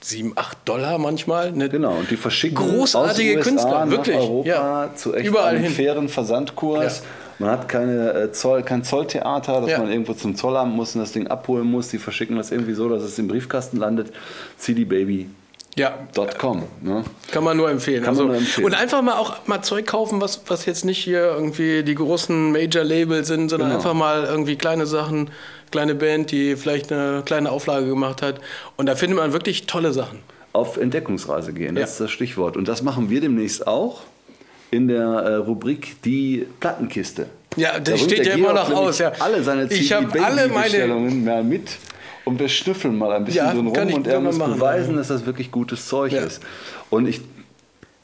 7, 0.00 0.32
8 0.36 0.56
Dollar 0.64 0.98
manchmal. 0.98 1.52
Ne? 1.52 1.68
Genau, 1.68 1.92
und 1.94 2.10
die 2.10 2.16
verschicken 2.16 2.56
Großartige 2.56 3.40
Künstler, 3.40 3.90
wirklich, 3.90 4.16
Europa 4.16 4.48
ja. 4.48 4.90
zu 4.94 5.14
echt 5.14 5.26
Überall 5.26 5.54
einem 5.56 5.64
hin. 5.64 5.72
fairen 5.72 6.08
Versandkurs. 6.08 6.98
Ja. 7.00 7.04
Man 7.40 7.50
hat 7.52 7.68
keine 7.68 8.12
äh, 8.14 8.32
Zoll, 8.32 8.62
kein 8.64 8.82
Zolltheater, 8.82 9.60
dass 9.60 9.70
Ja. 9.70 9.78
man 9.78 9.90
irgendwo 9.90 10.12
zum 10.14 10.34
Zollamt 10.34 10.74
muss 10.74 10.94
und 10.96 11.00
das 11.02 11.12
Ding 11.12 11.28
abholen 11.28 11.70
muss. 11.70 11.88
Die 11.88 11.98
verschicken 11.98 12.36
das 12.36 12.50
irgendwie 12.50 12.74
so, 12.74 12.88
dass 12.88 13.02
es 13.02 13.18
im 13.18 13.28
Briefkasten 13.28 13.76
landet. 13.76 14.12
cdbaby.com. 14.58 15.28
Ja, 15.76 15.92
Ne? 16.82 17.04
kann 17.30 17.44
man 17.44 17.56
nur 17.56 17.70
empfehlen. 17.70 18.02
Kann 18.02 18.14
man 18.14 18.22
also, 18.22 18.28
nur 18.32 18.36
empfehlen. 18.36 18.66
Und 18.66 18.74
einfach 18.74 19.02
mal 19.02 19.14
auch 19.18 19.46
mal 19.46 19.62
Zeug 19.62 19.86
kaufen, 19.86 20.20
was, 20.20 20.42
was 20.48 20.66
jetzt 20.66 20.84
nicht 20.84 20.98
hier 20.98 21.20
irgendwie 21.20 21.84
die 21.84 21.94
großen 21.94 22.50
Major-Labels 22.52 23.28
sind, 23.28 23.48
sondern 23.50 23.68
Genau. 23.68 23.78
einfach 23.80 23.94
mal 23.94 24.24
irgendwie 24.24 24.56
kleine 24.56 24.86
Sachen, 24.86 25.30
kleine 25.70 25.94
Band, 25.94 26.30
die 26.30 26.56
vielleicht 26.56 26.92
eine 26.92 27.22
kleine 27.24 27.50
Auflage 27.50 27.86
gemacht 27.86 28.22
hat. 28.22 28.40
Und 28.76 28.86
da 28.86 28.94
findet 28.96 29.18
man 29.18 29.32
wirklich 29.32 29.66
tolle 29.66 29.92
Sachen. 29.92 30.18
Auf 30.52 30.76
Entdeckungsreise 30.76 31.52
gehen, 31.52 31.74
das 31.74 31.80
Ja. 31.82 31.86
ist 31.86 32.00
das 32.00 32.10
Stichwort. 32.10 32.56
Und 32.56 32.66
das 32.68 32.82
machen 32.82 33.10
wir 33.10 33.20
demnächst 33.20 33.66
auch 33.66 34.00
in 34.70 34.88
der 34.88 35.02
äh, 35.04 35.34
Rubrik 35.36 36.02
Die 36.02 36.46
Plattenkiste. 36.60 37.26
Ja, 37.56 37.72
Da 37.74 37.78
das 37.80 37.94
bringt 38.00 38.12
steht 38.12 38.26
ja 38.26 38.34
immer 38.34 38.52
noch 38.52 38.70
aus. 38.72 38.98
Ja. 38.98 39.12
Alle 39.18 39.42
seine 39.42 39.64
ich 39.72 39.92
habe 39.92 40.22
alle 40.22 40.48
meine 40.48 41.42
mit 41.42 41.70
und 42.24 42.38
wir 42.38 42.48
schnüffeln 42.48 42.96
mal 42.98 43.12
ein 43.12 43.24
bisschen 43.24 43.46
Ja, 43.46 43.52
drin 43.52 43.66
rum 43.68 43.88
ich 43.88 43.94
und 43.94 44.06
er 44.06 44.20
muss 44.20 44.38
beweisen, 44.38 44.96
dass 44.96 45.08
das 45.08 45.24
wirklich 45.24 45.50
gutes 45.50 45.86
Zeug 45.88 46.12
Ja. 46.12 46.20
ist. 46.22 46.42
Und 46.90 47.06
ich 47.08 47.20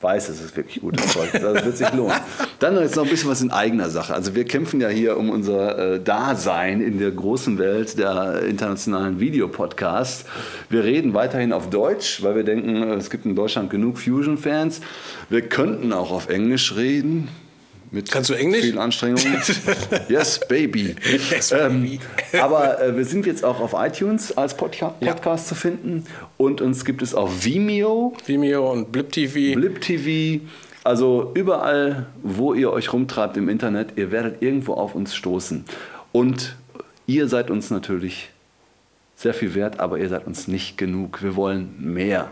weiß, 0.04 0.28
es 0.28 0.40
ist 0.40 0.56
wirklich 0.56 0.80
gutes 0.80 1.08
Zeug. 1.08 1.32
Das 1.32 1.64
wird 1.64 1.76
sich 1.76 1.92
lohnen. 1.92 2.14
Dann 2.60 2.78
jetzt 2.78 2.94
noch 2.94 3.02
ein 3.02 3.10
bisschen 3.10 3.30
was 3.30 3.40
in 3.40 3.50
eigener 3.50 3.90
Sache. 3.90 4.14
Also 4.14 4.36
wir 4.36 4.44
kämpfen 4.44 4.80
ja 4.80 4.88
hier 4.88 5.16
um 5.16 5.30
unser 5.30 5.94
äh, 5.94 6.00
Dasein 6.00 6.80
in 6.80 7.00
der 7.00 7.10
großen 7.10 7.58
Welt 7.58 7.98
der 7.98 8.42
internationalen 8.42 9.18
Videopodcasts. 9.18 10.26
Wir 10.68 10.84
reden 10.84 11.14
weiterhin 11.14 11.52
auf 11.52 11.70
Deutsch, 11.70 12.22
weil 12.22 12.36
wir 12.36 12.44
denken, 12.44 12.76
äh, 12.76 12.94
es 12.94 13.10
gibt 13.10 13.24
in 13.24 13.34
Deutschland 13.34 13.70
genug 13.70 13.98
Fusion-Fans. 13.98 14.80
Wir 15.28 15.42
könnten 15.42 15.92
auch 15.92 16.12
auf 16.12 16.28
Englisch 16.28 16.76
reden. 16.76 17.28
Mit 17.94 18.10
Kannst 18.10 18.28
du 18.28 18.34
Englisch? 18.34 18.62
Viel 18.62 18.78
Anstrengung. 18.78 19.20
yes, 20.08 20.40
baby. 20.48 20.96
Yes, 21.30 21.52
Ähm, 21.52 21.82
baby. 21.82 22.00
aber 22.40 22.82
äh, 22.82 22.96
wir 22.96 23.04
sind 23.04 23.24
jetzt 23.24 23.44
auch 23.44 23.60
auf 23.60 23.72
iTunes 23.78 24.36
als 24.36 24.56
Podca 24.56 24.94
Ja. 25.00 25.12
Podcast 25.12 25.46
zu 25.46 25.54
finden 25.54 26.04
und 26.36 26.60
uns 26.60 26.84
gibt 26.84 27.02
es 27.02 27.14
auf 27.14 27.44
Vimeo, 27.44 28.14
Vimeo 28.26 28.72
und 28.72 28.90
Blip 28.90 29.12
TV. 29.12 29.54
Blip 29.58 29.80
TV. 29.80 30.42
Also 30.82 31.30
überall, 31.34 32.06
wo 32.24 32.52
ihr 32.52 32.72
euch 32.72 32.92
rumtreibt 32.92 33.36
im 33.36 33.48
Internet, 33.48 33.92
ihr 33.96 34.10
werdet 34.10 34.42
irgendwo 34.42 34.74
auf 34.74 34.96
uns 34.96 35.14
stoßen. 35.14 35.64
Und 36.10 36.56
ihr 37.06 37.28
seid 37.28 37.48
uns 37.48 37.70
natürlich 37.70 38.30
sehr 39.16 39.34
viel 39.34 39.54
wert, 39.54 39.78
aber 39.78 39.98
ihr 40.00 40.08
seid 40.08 40.26
uns 40.26 40.48
nicht 40.48 40.76
genug. 40.76 41.22
Wir 41.22 41.36
wollen 41.36 41.74
mehr. 41.78 42.28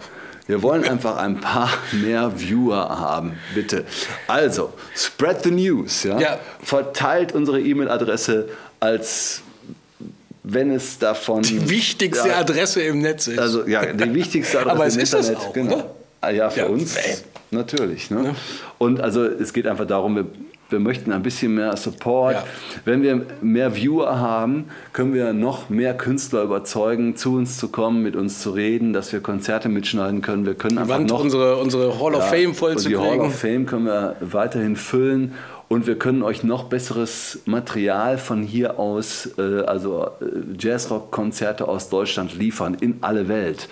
Wir 0.52 0.62
wollen 0.62 0.84
einfach 0.84 1.16
ein 1.16 1.40
paar 1.40 1.70
mehr 1.92 2.38
Viewer 2.38 2.90
haben, 3.00 3.38
bitte. 3.54 3.86
Also, 4.26 4.74
spread 4.94 5.42
the 5.44 5.50
news. 5.50 6.02
Ja? 6.02 6.20
Ja. 6.20 6.40
Verteilt 6.62 7.32
unsere 7.32 7.58
E-Mail-Adresse 7.58 8.50
als 8.78 9.40
wenn 10.42 10.70
es 10.70 10.98
davon. 10.98 11.40
Die 11.42 11.70
wichtigste 11.70 12.28
Ja, 12.28 12.40
Adresse 12.40 12.82
im 12.82 12.98
Netz 12.98 13.28
ist. 13.28 13.38
also 13.38 13.66
ja, 13.66 13.86
die 13.94 14.12
wichtigste 14.12 14.58
Adresse 14.60 14.74
Aber 14.76 14.86
es 14.86 14.96
im 14.96 15.00
ist 15.02 15.14
das 15.14 15.28
Internet. 15.30 15.48
auch, 15.48 15.52
genau. 15.54 15.74
oder? 15.76 15.94
Ah, 16.20 16.30
Ja, 16.30 16.50
für 16.50 16.60
Ja, 16.60 16.66
uns 16.66 16.96
natürlich. 17.50 18.10
Ne? 18.10 18.34
Und 18.76 19.00
also 19.00 19.24
es 19.24 19.54
geht 19.54 19.66
einfach 19.66 19.86
darum, 19.86 20.16
wir, 20.16 20.26
wir 20.72 20.80
möchten 20.80 21.12
ein 21.12 21.22
bisschen 21.22 21.54
mehr 21.54 21.76
Support. 21.76 22.34
Ja. 22.34 22.44
Wenn 22.84 23.02
wir 23.02 23.26
mehr 23.40 23.76
Viewer 23.76 24.18
haben, 24.18 24.64
können 24.92 25.14
wir 25.14 25.32
noch 25.32 25.68
mehr 25.68 25.94
Künstler 25.94 26.42
überzeugen, 26.42 27.16
zu 27.16 27.36
uns 27.36 27.58
zu 27.58 27.68
kommen, 27.68 28.02
mit 28.02 28.16
uns 28.16 28.40
zu 28.40 28.50
reden, 28.50 28.92
dass 28.92 29.12
wir 29.12 29.20
Konzerte 29.20 29.68
mitschneiden 29.68 30.22
können. 30.22 30.46
Wir 30.46 30.54
können 30.54 30.76
die 30.76 30.80
einfach 30.80 30.96
Wand, 30.96 31.10
noch 31.10 31.20
unsere, 31.20 31.56
unsere 31.56 32.00
Hall 32.00 32.14
of 32.14 32.20
ja, 32.20 32.26
Fame 32.26 32.54
voll 32.54 32.72
und 32.72 32.78
zu 32.78 32.88
die 32.88 32.96
Hall 32.96 33.20
of. 33.20 33.38
Fame 33.38 33.66
können 33.66 33.84
wir 33.84 34.16
weiterhin 34.20 34.76
füllen 34.76 35.34
und 35.72 35.86
wir 35.86 35.98
können 35.98 36.22
euch 36.22 36.42
noch 36.42 36.64
besseres 36.64 37.38
Material 37.46 38.18
von 38.18 38.42
hier 38.42 38.78
aus, 38.78 39.30
äh, 39.38 39.62
also 39.62 40.04
äh, 40.20 40.26
Jazzrock-Konzerte 40.58 41.66
aus 41.66 41.88
Deutschland 41.88 42.36
liefern 42.36 42.76
in 42.78 42.98
alle 43.00 43.26
Welt. 43.26 43.70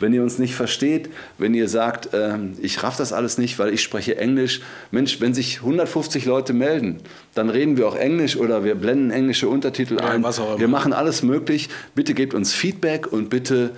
Wenn 0.00 0.14
ihr 0.14 0.22
uns 0.22 0.38
nicht 0.38 0.54
versteht, 0.54 1.10
wenn 1.36 1.52
ihr 1.52 1.68
sagt, 1.68 2.08
ähm, 2.14 2.54
ich 2.62 2.82
raff 2.82 2.96
das 2.96 3.12
alles 3.12 3.36
nicht, 3.36 3.58
weil 3.58 3.74
ich 3.74 3.82
spreche 3.82 4.16
Englisch, 4.16 4.62
Mensch, 4.92 5.20
wenn 5.20 5.34
sich 5.34 5.58
150 5.58 6.24
Leute 6.24 6.54
melden, 6.54 7.00
dann 7.34 7.50
reden 7.50 7.76
wir 7.76 7.86
auch 7.86 7.96
Englisch 7.96 8.38
oder 8.38 8.64
wir 8.64 8.74
blenden 8.74 9.10
englische 9.10 9.50
Untertitel 9.50 9.98
Ja, 10.00 10.08
ein. 10.08 10.22
Wir 10.22 10.68
machen 10.68 10.94
alles 10.94 11.22
möglich. 11.22 11.68
Bitte 11.94 12.14
gebt 12.14 12.32
uns 12.32 12.54
Feedback 12.54 13.12
und 13.12 13.28
bitte 13.28 13.72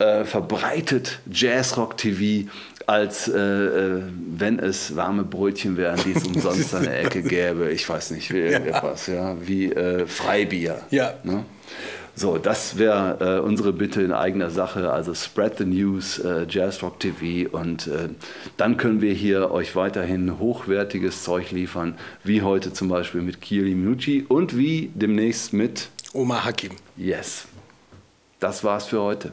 äh, 0.00 0.24
verbreitet 0.24 1.20
Jazzrock 1.30 1.96
TV 1.96 2.48
als 2.86 3.28
äh, 3.28 3.38
äh, 3.38 4.02
wenn 4.36 4.58
es 4.58 4.96
warme 4.96 5.22
Brötchen 5.22 5.76
wären, 5.76 6.00
die 6.04 6.12
es 6.12 6.24
umsonst 6.26 6.74
an 6.74 6.84
der 6.84 7.00
Ecke 7.04 7.22
gäbe. 7.22 7.70
Ich 7.70 7.88
weiß 7.88 8.10
nicht, 8.10 8.32
wie 8.32 8.38
irgendetwas, 8.38 9.06
ja, 9.06 9.36
wie 9.40 9.72
äh, 9.72 10.06
Freibier. 10.06 10.80
Ja. 10.90 11.14
Ne? 11.22 11.44
So, 12.16 12.38
das 12.38 12.76
wäre 12.78 13.38
äh, 13.38 13.40
unsere 13.40 13.72
Bitte 13.72 14.02
in 14.02 14.12
eigener 14.12 14.50
Sache. 14.50 14.90
Also 14.90 15.14
spread 15.14 15.58
the 15.58 15.64
news, 15.64 16.18
äh, 16.18 16.46
Jazzrock 16.48 16.98
TV 16.98 17.48
und 17.56 17.86
äh, 17.86 18.08
dann 18.56 18.76
können 18.76 19.00
wir 19.00 19.12
hier 19.12 19.50
euch 19.52 19.76
weiterhin 19.76 20.38
hochwertiges 20.38 21.22
Zeug 21.22 21.52
liefern, 21.52 21.94
wie 22.24 22.42
heute 22.42 22.72
zum 22.72 22.88
Beispiel 22.88 23.22
mit 23.22 23.40
Kiri 23.40 23.74
Minucci 23.74 24.24
und 24.28 24.56
wie 24.56 24.90
demnächst 24.94 25.52
mit 25.52 25.88
Omar 26.12 26.44
Hakim. 26.44 26.72
Yes. 26.96 27.46
Das 28.40 28.64
war's 28.64 28.86
für 28.86 29.00
heute. 29.00 29.32